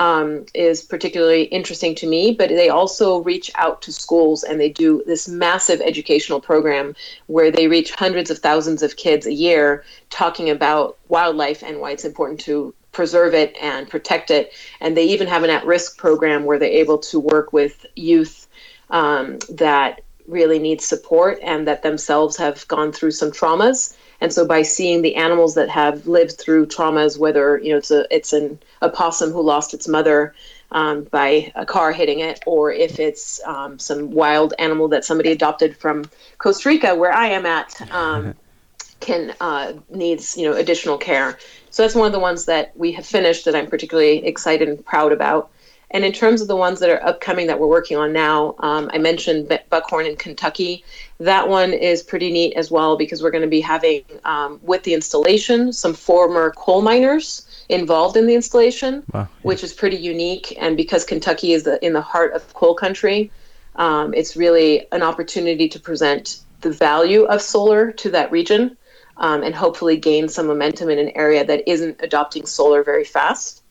um, 0.00 0.46
is 0.54 0.82
particularly 0.82 1.44
interesting 1.44 1.94
to 1.96 2.06
me. 2.06 2.32
But 2.32 2.50
they 2.50 2.68
also 2.68 3.18
reach 3.18 3.50
out 3.54 3.82
to 3.82 3.92
schools 3.92 4.44
and 4.44 4.60
they 4.60 4.68
do 4.68 5.02
this 5.06 5.28
massive 5.28 5.80
educational 5.80 6.40
program 6.40 6.94
where 7.26 7.50
they 7.50 7.68
reach 7.68 7.92
hundreds 7.92 8.30
of 8.30 8.38
thousands 8.38 8.82
of 8.82 8.96
kids 8.96 9.26
a 9.26 9.32
year 9.32 9.84
talking 10.10 10.50
about 10.50 10.98
wildlife 11.08 11.62
and 11.62 11.80
why 11.80 11.90
it's 11.90 12.04
important 12.04 12.40
to 12.40 12.74
preserve 12.92 13.34
it 13.34 13.56
and 13.60 13.88
protect 13.88 14.30
it. 14.30 14.52
And 14.80 14.96
they 14.96 15.04
even 15.04 15.26
have 15.28 15.44
an 15.44 15.50
at 15.50 15.66
risk 15.66 15.98
program 15.98 16.44
where 16.44 16.58
they're 16.58 16.68
able 16.68 16.98
to 16.98 17.20
work 17.20 17.52
with 17.52 17.86
youth 17.94 18.46
um, 18.90 19.38
that 19.50 20.02
really 20.26 20.58
need 20.58 20.80
support 20.80 21.38
and 21.42 21.66
that 21.66 21.82
themselves 21.82 22.36
have 22.36 22.66
gone 22.68 22.92
through 22.92 23.12
some 23.12 23.30
traumas 23.30 23.96
and 24.20 24.32
so 24.32 24.46
by 24.46 24.62
seeing 24.62 25.02
the 25.02 25.14
animals 25.14 25.54
that 25.54 25.68
have 25.68 26.06
lived 26.06 26.38
through 26.38 26.66
traumas, 26.66 27.18
whether 27.18 27.58
you 27.58 27.70
know 27.70 27.78
it's 27.78 27.90
a 27.90 28.06
it's 28.14 28.32
an 28.32 28.58
a 28.82 28.88
possum 28.88 29.30
who 29.30 29.42
lost 29.42 29.74
its 29.74 29.86
mother 29.86 30.34
um, 30.72 31.04
by 31.04 31.52
a 31.54 31.64
car 31.64 31.92
hitting 31.92 32.20
it, 32.20 32.40
or 32.46 32.72
if 32.72 32.98
it's 32.98 33.40
um, 33.44 33.78
some 33.78 34.10
wild 34.10 34.54
animal 34.58 34.88
that 34.88 35.04
somebody 35.04 35.30
adopted 35.30 35.76
from 35.76 36.04
Costa 36.38 36.68
Rica, 36.68 36.94
where 36.94 37.12
I 37.12 37.28
am 37.28 37.46
at, 37.46 37.80
um, 37.92 38.34
can 39.00 39.34
uh, 39.40 39.74
needs 39.88 40.36
you 40.36 40.50
know 40.50 40.56
additional 40.56 40.98
care. 40.98 41.38
So 41.70 41.82
that's 41.82 41.94
one 41.94 42.06
of 42.06 42.12
the 42.12 42.18
ones 42.18 42.46
that 42.46 42.76
we 42.76 42.92
have 42.92 43.06
finished 43.06 43.44
that 43.44 43.54
I'm 43.54 43.68
particularly 43.68 44.26
excited 44.26 44.68
and 44.68 44.84
proud 44.84 45.12
about. 45.12 45.50
And 45.90 46.04
in 46.04 46.12
terms 46.12 46.42
of 46.42 46.48
the 46.48 46.56
ones 46.56 46.80
that 46.80 46.90
are 46.90 47.02
upcoming 47.04 47.46
that 47.46 47.58
we're 47.58 47.66
working 47.66 47.96
on 47.96 48.12
now, 48.12 48.54
um, 48.58 48.90
I 48.92 48.98
mentioned 48.98 49.48
Buckhorn 49.70 50.06
in 50.06 50.16
Kentucky. 50.16 50.84
That 51.18 51.48
one 51.48 51.72
is 51.72 52.02
pretty 52.02 52.30
neat 52.30 52.54
as 52.54 52.70
well 52.70 52.96
because 52.96 53.22
we're 53.22 53.30
going 53.30 53.42
to 53.42 53.48
be 53.48 53.62
having, 53.62 54.02
um, 54.24 54.60
with 54.62 54.82
the 54.82 54.92
installation, 54.92 55.72
some 55.72 55.94
former 55.94 56.52
coal 56.56 56.82
miners 56.82 57.46
involved 57.70 58.16
in 58.16 58.26
the 58.26 58.34
installation, 58.34 59.02
wow, 59.12 59.20
yeah. 59.20 59.26
which 59.42 59.64
is 59.64 59.72
pretty 59.72 59.96
unique. 59.96 60.54
And 60.60 60.76
because 60.76 61.04
Kentucky 61.04 61.52
is 61.52 61.62
the, 61.62 61.82
in 61.84 61.94
the 61.94 62.02
heart 62.02 62.34
of 62.34 62.52
coal 62.52 62.74
country, 62.74 63.30
um, 63.76 64.12
it's 64.12 64.36
really 64.36 64.86
an 64.92 65.02
opportunity 65.02 65.68
to 65.70 65.80
present 65.80 66.40
the 66.60 66.70
value 66.70 67.22
of 67.24 67.40
solar 67.40 67.92
to 67.92 68.10
that 68.10 68.30
region 68.30 68.76
um, 69.16 69.42
and 69.42 69.54
hopefully 69.54 69.96
gain 69.96 70.28
some 70.28 70.46
momentum 70.46 70.90
in 70.90 70.98
an 70.98 71.10
area 71.14 71.44
that 71.44 71.68
isn't 71.68 71.96
adopting 72.00 72.44
solar 72.44 72.82
very 72.82 73.04
fast. 73.04 73.62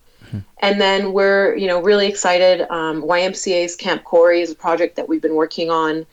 And 0.59 0.81
then 0.81 1.13
we're, 1.13 1.55
you 1.55 1.67
know, 1.67 1.81
really 1.81 2.07
excited. 2.07 2.61
Um, 2.71 3.03
YMCA's 3.03 3.75
Camp 3.75 4.03
Corey 4.03 4.41
is 4.41 4.51
a 4.51 4.55
project 4.55 4.95
that 4.95 5.07
we've 5.07 5.21
been 5.21 5.35
working 5.35 5.69
on. 5.69 6.05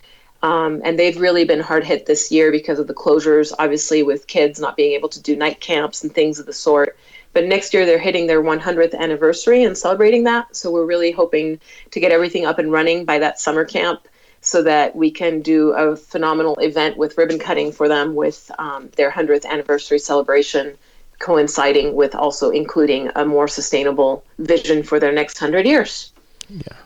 Um, 0.43 0.83
and 0.85 0.99
they've 0.99 1.19
really 1.19 1.47
been 1.47 1.61
hard 1.61 1.85
hit 1.85 2.05
this 2.05 2.31
year 2.31 2.53
because 2.53 2.79
of 2.79 2.87
the 2.87 2.95
closures, 2.95 3.53
obviously, 3.59 4.03
with 4.03 4.27
kids 4.27 4.61
not 4.61 4.77
being 4.77 4.93
able 4.93 5.09
to 5.09 5.23
do 5.23 5.35
night 5.35 5.61
camps 5.61 6.03
and 6.03 6.15
things 6.15 6.39
of 6.39 6.45
the 6.45 6.53
sort. 6.53 6.99
But 7.33 7.47
next 7.47 7.73
year 7.73 7.87
they're 7.87 7.99
hitting 7.99 8.27
their 8.27 8.43
100th 8.43 8.95
anniversary 8.95 9.65
and 9.65 9.77
celebrating 9.77 10.25
that. 10.25 10.55
So 10.55 10.71
we're 10.71 10.85
really 10.85 11.11
hoping 11.11 11.61
to 11.91 11.99
get 11.99 12.13
everything 12.13 12.45
up 12.45 12.59
and 12.59 12.71
running 12.71 13.07
by 13.07 13.19
that 13.21 13.41
summer 13.41 13.65
camp 13.65 14.07
so 14.43 14.63
that 14.63 14.95
we 14.95 15.11
can 15.11 15.41
do 15.41 15.73
a 15.73 15.97
phenomenal 15.97 16.55
event 16.57 16.99
with 16.99 17.17
ribbon 17.17 17.39
cutting 17.39 17.73
for 17.73 17.89
them 17.89 18.15
with 18.15 18.51
um, 18.59 18.91
their 18.97 19.11
100th 19.11 19.47
anniversary 19.47 19.99
celebration 19.99 20.77
coinciding 21.19 21.95
with 21.95 22.15
also 22.15 22.51
including 22.51 23.11
a 23.17 23.25
more 23.25 23.49
sustainable 23.49 24.25
vision 24.39 24.83
for 24.83 24.99
their 25.01 25.13
next 25.13 25.41
100 25.41 25.67
years. 25.67 26.13
Yeah. 26.49 26.77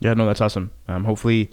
Yeah, 0.00 0.14
no, 0.14 0.26
that's 0.26 0.40
awesome. 0.40 0.70
Um, 0.88 1.04
hopefully, 1.04 1.50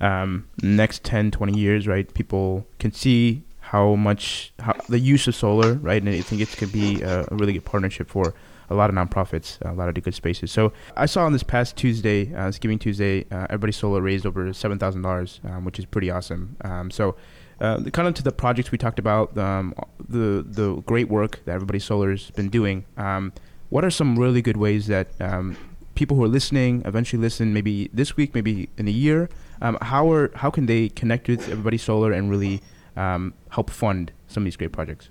um, 0.00 0.46
next 0.62 1.04
10, 1.04 1.30
20 1.30 1.58
years, 1.58 1.86
right, 1.86 2.12
people 2.12 2.66
can 2.78 2.92
see 2.92 3.42
how 3.60 3.94
much 3.94 4.52
how, 4.60 4.74
the 4.88 4.98
use 4.98 5.26
of 5.26 5.34
solar, 5.34 5.74
right, 5.74 6.00
and 6.02 6.08
I 6.14 6.20
think 6.20 6.40
it 6.40 6.48
could 6.56 6.72
be 6.72 7.02
a, 7.02 7.20
a 7.30 7.34
really 7.34 7.52
good 7.52 7.64
partnership 7.64 8.08
for 8.08 8.34
a 8.70 8.74
lot 8.74 8.90
of 8.90 8.96
nonprofits, 8.96 9.58
a 9.62 9.72
lot 9.72 9.88
of 9.88 10.02
good 10.02 10.14
spaces. 10.14 10.52
So 10.52 10.72
I 10.96 11.06
saw 11.06 11.24
on 11.24 11.32
this 11.32 11.42
past 11.42 11.76
Tuesday, 11.76 12.34
uh, 12.34 12.52
Giving 12.60 12.78
Tuesday, 12.78 13.24
uh, 13.30 13.46
Everybody 13.48 13.72
Solar 13.72 14.02
raised 14.02 14.26
over 14.26 14.52
seven 14.52 14.78
thousand 14.78 15.04
um, 15.04 15.10
dollars, 15.10 15.40
which 15.62 15.78
is 15.78 15.86
pretty 15.86 16.10
awesome. 16.10 16.56
Um, 16.62 16.90
so. 16.90 17.16
Uh, 17.60 17.82
kind 17.90 18.06
of 18.06 18.14
to 18.14 18.22
the 18.22 18.32
projects 18.32 18.70
we 18.70 18.78
talked 18.78 18.98
about, 18.98 19.36
um, 19.36 19.74
the 20.08 20.44
the 20.46 20.76
great 20.82 21.08
work 21.08 21.40
that 21.44 21.52
Everybody 21.52 21.78
Solar's 21.78 22.30
been 22.32 22.48
doing. 22.48 22.84
Um, 22.96 23.32
what 23.70 23.84
are 23.84 23.90
some 23.90 24.18
really 24.18 24.42
good 24.42 24.56
ways 24.56 24.86
that 24.86 25.08
um, 25.20 25.56
people 25.94 26.16
who 26.16 26.24
are 26.24 26.28
listening 26.28 26.82
eventually 26.84 27.20
listen, 27.20 27.52
maybe 27.52 27.90
this 27.92 28.16
week, 28.16 28.34
maybe 28.34 28.68
in 28.78 28.86
a 28.86 28.92
year? 28.92 29.28
Um, 29.60 29.76
how 29.82 30.10
are 30.12 30.30
how 30.36 30.50
can 30.50 30.66
they 30.66 30.88
connect 30.90 31.28
with 31.28 31.48
Everybody 31.48 31.78
Solar 31.78 32.12
and 32.12 32.30
really 32.30 32.62
help 32.96 33.70
fund 33.70 34.12
some 34.28 34.42
of 34.42 34.44
these 34.44 34.56
great 34.56 34.72
projects? 34.72 35.08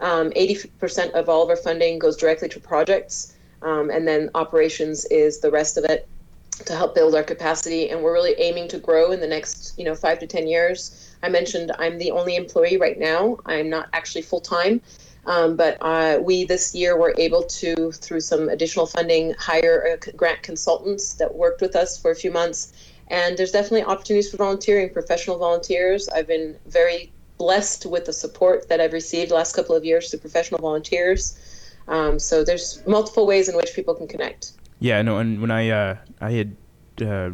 Um, 0.00 0.30
80% 0.30 1.12
of 1.12 1.28
all 1.28 1.42
of 1.42 1.48
our 1.50 1.56
funding 1.56 1.98
goes 1.98 2.16
directly 2.16 2.48
to 2.50 2.60
projects. 2.60 3.34
Um, 3.62 3.90
and 3.90 4.06
then 4.06 4.30
operations 4.34 5.04
is 5.06 5.40
the 5.40 5.50
rest 5.50 5.76
of 5.76 5.84
it 5.84 6.08
to 6.64 6.74
help 6.74 6.94
build 6.94 7.14
our 7.14 7.22
capacity. 7.22 7.90
And 7.90 8.02
we're 8.02 8.12
really 8.12 8.34
aiming 8.38 8.68
to 8.68 8.78
grow 8.78 9.12
in 9.12 9.20
the 9.20 9.26
next, 9.26 9.74
you 9.78 9.84
know, 9.84 9.94
five 9.94 10.18
to 10.20 10.26
10 10.26 10.46
years. 10.46 11.14
I 11.22 11.28
mentioned 11.28 11.72
I'm 11.78 11.98
the 11.98 12.10
only 12.10 12.36
employee 12.36 12.76
right 12.76 12.98
now. 12.98 13.38
I'm 13.46 13.68
not 13.68 13.88
actually 13.92 14.22
full 14.22 14.40
time. 14.40 14.80
Um, 15.26 15.56
but 15.56 15.76
uh, 15.82 16.20
we 16.22 16.44
this 16.44 16.74
year 16.74 16.96
were 16.96 17.14
able 17.18 17.42
to, 17.42 17.92
through 17.92 18.20
some 18.20 18.48
additional 18.48 18.86
funding, 18.86 19.34
hire 19.38 19.98
grant 20.16 20.42
consultants 20.42 21.14
that 21.14 21.34
worked 21.34 21.60
with 21.60 21.76
us 21.76 22.00
for 22.00 22.10
a 22.10 22.14
few 22.14 22.30
months. 22.30 22.72
And 23.08 23.36
there's 23.36 23.52
definitely 23.52 23.84
opportunities 23.84 24.30
for 24.30 24.38
volunteering, 24.38 24.90
professional 24.90 25.38
volunteers. 25.38 26.08
I've 26.08 26.26
been 26.26 26.56
very 26.66 27.12
blessed 27.38 27.86
with 27.86 28.04
the 28.04 28.12
support 28.12 28.68
that 28.68 28.80
I've 28.80 28.92
received 28.92 29.30
last 29.30 29.54
couple 29.54 29.74
of 29.74 29.84
years 29.84 30.10
through 30.10 30.20
professional 30.20 30.60
volunteers. 30.60 31.38
Um, 31.86 32.18
so 32.18 32.44
there's 32.44 32.82
multiple 32.86 33.26
ways 33.26 33.48
in 33.48 33.56
which 33.56 33.72
people 33.74 33.94
can 33.94 34.06
connect. 34.06 34.52
Yeah, 34.80 35.00
no, 35.02 35.18
and 35.18 35.40
when 35.40 35.50
I 35.50 35.70
uh, 35.70 35.96
I 36.20 36.32
had 36.32 36.56
uh, 37.00 37.30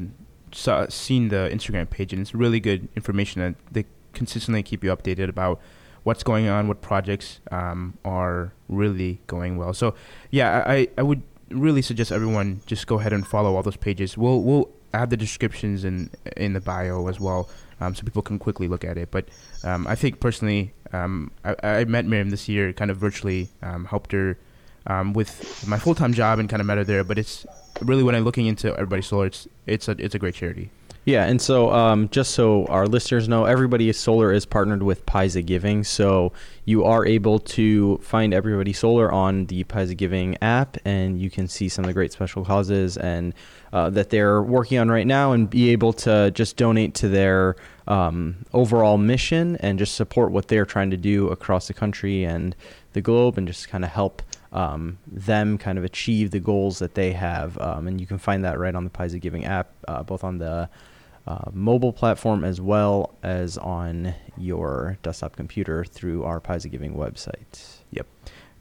saw, 0.53 0.87
seen 0.88 1.29
the 1.29 1.51
Instagram 1.53 1.90
page, 1.90 2.12
and 2.12 2.23
it's 2.23 2.35
really 2.35 2.61
good 2.61 2.88
information 2.97 3.43
that 3.43 3.55
they 3.73 3.85
consistently 4.12 4.62
keep 4.62 4.85
you 4.85 4.95
updated 4.95 5.29
about 5.29 5.61
what's 6.05 6.23
going 6.23 6.49
on, 6.49 6.69
what 6.69 6.81
projects 6.81 7.40
um, 7.51 7.99
are 8.05 8.53
really 8.69 9.21
going 9.27 9.57
well. 9.57 9.75
So, 9.75 9.95
yeah, 10.31 10.62
I, 10.67 10.88
I 10.97 11.03
would 11.03 11.23
really 11.51 11.83
suggest 11.83 12.12
everyone 12.12 12.61
just 12.67 12.87
go 12.87 13.01
ahead 13.01 13.12
and 13.12 13.27
follow 13.27 13.57
all 13.57 13.62
those 13.62 13.77
pages. 13.77 14.17
We'll 14.17 14.43
we'll 14.43 14.71
add 14.93 15.11
the 15.11 15.17
descriptions 15.17 15.85
in 15.85 16.11
in 16.37 16.53
the 16.53 16.61
bio 16.61 17.09
as 17.09 17.19
well, 17.21 17.49
um, 17.85 17.94
so 17.94 18.03
people 18.03 18.23
can 18.23 18.38
quickly 18.38 18.68
look 18.68 18.85
at 18.85 18.97
it. 18.97 19.11
But 19.11 19.27
um, 19.62 19.87
I 19.87 19.94
think 19.94 20.20
personally, 20.20 20.73
um, 20.92 21.31
I, 21.44 21.55
I 21.62 21.85
met 21.85 22.07
Myriam 22.07 22.31
this 22.31 22.49
year, 22.49 22.73
kind 22.73 22.90
of 22.90 22.97
virtually, 22.97 23.49
um, 23.62 23.85
helped 23.85 24.12
her 24.12 24.38
um, 24.87 25.12
with 25.12 25.66
my 25.66 25.79
full 25.79 25.94
time 25.94 26.12
job, 26.12 26.38
and 26.38 26.49
kind 26.49 26.61
of 26.61 26.66
met 26.66 26.79
her 26.79 26.85
there. 26.85 27.05
But 27.05 27.18
it's 27.18 27.47
really 27.81 28.03
when 28.03 28.14
I'm 28.14 28.25
looking 28.25 28.47
into 28.47 28.73
Everybody 28.73 29.03
Solar, 29.03 29.27
it's 29.27 29.49
it's 29.66 29.88
a 29.88 29.92
it's 29.99 30.14
a 30.14 30.18
great 30.18 30.35
charity. 30.35 30.70
Yeah, 31.07 31.27
and 31.27 31.38
so 31.38 31.71
um, 31.71 32.09
just 32.09 32.31
so 32.31 32.64
our 32.67 32.87
listeners 32.87 33.29
know, 33.29 33.45
Everybody 33.45 33.93
Solar 33.93 34.33
is 34.33 34.47
partnered 34.47 34.83
with 34.83 35.05
Piesa 35.05 35.45
Giving, 35.45 35.85
so 35.85 36.33
you 36.64 36.85
are 36.85 37.05
able 37.05 37.38
to 37.40 37.99
find 37.99 38.33
Everybody 38.33 38.73
Solar 38.73 39.12
on 39.12 39.45
the 39.47 39.64
Piesa 39.64 39.95
Giving 39.95 40.38
app, 40.40 40.79
and 40.87 41.21
you 41.21 41.29
can 41.29 41.47
see 41.47 41.69
some 41.69 41.85
of 41.85 41.88
the 41.88 41.93
great 41.93 42.11
special 42.12 42.43
causes 42.43 42.97
and 42.97 43.35
uh, 43.75 43.90
that 43.90 44.09
they're 44.09 44.40
working 44.40 44.79
on 44.79 44.88
right 44.88 45.07
now, 45.07 45.33
and 45.33 45.51
be 45.51 45.69
able 45.69 45.93
to 45.93 46.31
just 46.31 46.57
donate 46.57 46.95
to 46.95 47.09
their 47.11 47.57
um, 47.87 48.37
overall 48.55 48.97
mission 48.97 49.57
and 49.57 49.79
just 49.79 49.97
support 49.97 50.33
what 50.33 50.49
they're 50.49 50.64
trying 50.64 50.90
to 50.90 50.97
do 50.97 51.29
across 51.29 51.69
the 51.69 51.75
country 51.75 52.25
and 52.25 52.57
the 52.95 53.03
globe, 53.03 53.37
and 53.37 53.47
just 53.47 53.69
kind 53.69 53.85
of 53.85 53.90
help 53.90 54.23
um, 54.55 54.97
them 55.07 55.59
kind 55.59 55.77
of 55.77 55.85
achieve 55.85 56.31
the 56.31 56.40
goals 56.40 56.79
that 56.79 56.95
they 56.95 57.12
have. 57.12 57.59
Um, 57.59 57.88
and 57.88 58.01
you 58.01 58.07
can 58.07 58.17
find 58.17 58.43
that 58.45 58.59
right 58.59 58.75
on 58.75 58.85
the 58.85 58.90
Piesa 58.90 59.21
Giving 59.21 59.45
app, 59.45 59.71
uh, 59.87 60.03
both 60.03 60.25
on 60.25 60.38
the 60.38 60.71
uh, 61.26 61.50
mobile 61.52 61.92
platform 61.92 62.44
as 62.44 62.60
well 62.60 63.14
as 63.22 63.56
on 63.58 64.14
your 64.37 64.98
desktop 65.02 65.37
computer 65.37 65.84
through 65.84 66.24
our 66.24 66.40
Piesa 66.40 66.70
Giving 66.70 66.94
website. 66.94 67.78
Yep. 67.90 68.06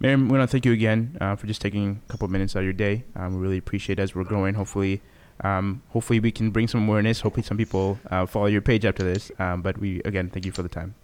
Myriam, 0.02 0.24
we 0.30 0.38
want 0.38 0.50
to 0.50 0.52
thank 0.52 0.66
you 0.66 0.74
again 0.74 1.18
uh, 1.22 1.36
for 1.36 1.48
just 1.48 1.62
taking 1.62 2.02
a 2.08 2.12
couple 2.12 2.26
of 2.26 2.32
minutes 2.32 2.56
out 2.56 2.60
of 2.60 2.66
your 2.66 2.74
day. 2.74 3.04
Um, 3.16 3.36
we 3.36 3.42
really 3.42 3.58
appreciate 3.58 4.00
it 4.00 4.02
as 4.02 4.16
we're 4.16 4.24
growing. 4.24 4.54
Hopefully, 4.54 5.02
um, 5.42 5.82
hopefully 5.90 6.20
we 6.20 6.32
can 6.32 6.52
bring 6.52 6.68
some 6.68 6.88
awareness. 6.88 7.22
Hopefully, 7.22 7.44
some 7.44 7.58
people 7.58 8.00
uh, 8.10 8.26
follow 8.26 8.48
your 8.48 8.62
page 8.62 8.86
after 8.86 9.04
this. 9.04 9.32
Um, 9.40 9.62
but 9.62 9.78
we 9.78 10.02
again 10.04 10.30
thank 10.30 10.46
you 10.46 10.52
for 10.52 10.64
the 10.64 10.70
time. 10.70 10.96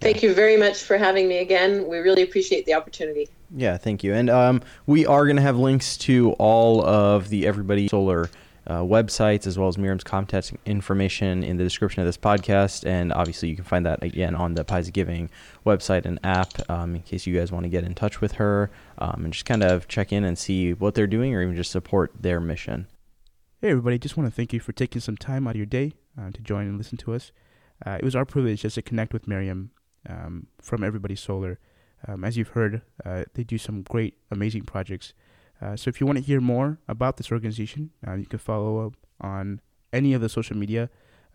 Thank 0.00 0.22
you 0.22 0.34
very 0.34 0.56
much 0.56 0.82
for 0.82 0.98
having 0.98 1.28
me 1.28 1.38
again. 1.38 1.88
We 1.88 1.98
really 1.98 2.22
appreciate 2.22 2.66
the 2.66 2.74
opportunity. 2.74 3.28
Yeah, 3.56 3.76
thank 3.76 4.04
you. 4.04 4.12
And 4.12 4.28
um, 4.28 4.60
we 4.86 5.06
are 5.06 5.24
going 5.24 5.36
to 5.36 5.42
have 5.42 5.56
links 5.56 5.96
to 5.98 6.32
all 6.32 6.84
of 6.84 7.28
the 7.28 7.46
Everybody 7.46 7.88
Solar 7.88 8.28
uh, 8.66 8.80
websites 8.80 9.46
as 9.46 9.58
well 9.58 9.68
as 9.68 9.76
Myriam's 9.76 10.04
contact 10.04 10.52
information 10.64 11.42
in 11.42 11.56
the 11.56 11.64
description 11.64 12.00
of 12.00 12.06
this 12.06 12.16
podcast. 12.16 12.86
And 12.86 13.12
obviously, 13.12 13.48
you 13.48 13.56
can 13.56 13.64
find 13.64 13.84
that 13.86 14.02
again 14.02 14.34
on 14.34 14.54
the 14.54 14.64
Piesa 14.64 14.92
Giving 14.92 15.30
website 15.66 16.04
and 16.04 16.18
app 16.24 16.68
um, 16.70 16.96
in 16.96 17.02
case 17.02 17.26
you 17.26 17.34
guys 17.36 17.52
want 17.52 17.64
to 17.64 17.68
get 17.68 17.84
in 17.84 17.94
touch 17.94 18.20
with 18.20 18.32
her 18.32 18.70
um, 18.98 19.24
and 19.24 19.32
just 19.32 19.44
kind 19.44 19.62
of 19.62 19.88
check 19.88 20.12
in 20.12 20.24
and 20.24 20.38
see 20.38 20.72
what 20.72 20.94
they're 20.94 21.06
doing 21.06 21.34
or 21.34 21.42
even 21.42 21.56
just 21.56 21.70
support 21.70 22.12
their 22.18 22.40
mission. 22.40 22.86
Hey, 23.60 23.70
everybody, 23.70 23.98
just 23.98 24.16
want 24.16 24.28
to 24.28 24.34
thank 24.34 24.52
you 24.52 24.60
for 24.60 24.72
taking 24.72 25.00
some 25.00 25.16
time 25.16 25.46
out 25.46 25.52
of 25.52 25.56
your 25.56 25.66
day 25.66 25.92
uh, 26.20 26.30
to 26.30 26.40
join 26.40 26.66
and 26.66 26.78
listen 26.78 26.98
to 26.98 27.14
us. 27.14 27.32
Uh, 27.84 27.98
it 27.98 28.04
was 28.04 28.14
our 28.14 28.24
privilege 28.24 28.62
just 28.62 28.76
to 28.76 28.82
connect 28.82 29.12
with 29.12 29.26
Myriam 29.26 29.70
um, 30.08 30.46
from 30.60 30.84
Everybody 30.84 31.16
Solar. 31.16 31.58
Um, 32.06 32.24
as 32.24 32.36
you've 32.36 32.48
heard, 32.48 32.82
uh, 33.04 33.24
they 33.34 33.44
do 33.44 33.56
some 33.56 33.82
great, 33.82 34.18
amazing 34.30 34.62
projects 34.62 35.14
uh, 35.64 35.76
so 35.76 35.88
if 35.88 36.00
you 36.00 36.06
want 36.06 36.18
to 36.18 36.24
hear 36.24 36.40
more 36.40 36.78
about 36.88 37.16
this 37.16 37.32
organization, 37.32 37.90
uh, 38.06 38.14
you 38.14 38.26
can 38.26 38.38
follow 38.38 38.86
up 38.86 38.94
on 39.20 39.60
any 39.92 40.12
of 40.12 40.20
the 40.20 40.28
social 40.28 40.56
media 40.56 40.90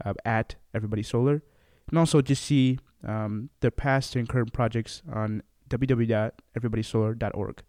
uh, 0.05 0.13
at 0.23 0.55
Everybody 0.73 1.01
Solar, 1.01 1.41
and 1.89 1.97
also 1.97 2.21
just 2.21 2.43
see 2.43 2.77
um, 3.03 3.49
their 3.61 3.71
past 3.71 4.15
and 4.15 4.29
current 4.29 4.53
projects 4.53 5.01
on 5.11 5.41
www.everybodysolar.org. 5.69 7.63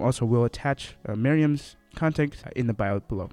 also 0.00 0.24
we'll 0.24 0.44
attach 0.44 0.96
uh, 1.08 1.14
Myriam's 1.14 1.76
contact 1.94 2.44
in 2.56 2.66
the 2.66 2.74
bio 2.74 3.00
below. 3.00 3.30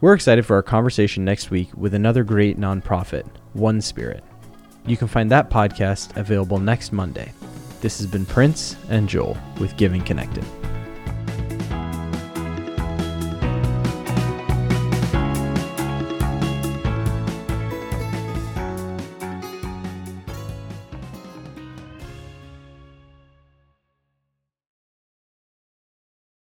We're 0.00 0.14
excited 0.14 0.44
for 0.44 0.56
our 0.56 0.62
conversation 0.62 1.24
next 1.24 1.50
week 1.50 1.70
with 1.74 1.94
another 1.94 2.24
great 2.24 2.58
nonprofit, 2.58 3.26
One 3.54 3.80
Spirit. 3.80 4.22
You 4.84 4.98
can 4.98 5.08
find 5.08 5.30
that 5.30 5.48
podcast 5.48 6.14
available 6.16 6.58
next 6.58 6.92
Monday. 6.92 7.32
This 7.84 7.98
has 7.98 8.06
been 8.06 8.24
Prince 8.24 8.76
and 8.88 9.06
Joel 9.06 9.36
with 9.60 9.76
Giving 9.76 10.00
Connected. 10.00 10.42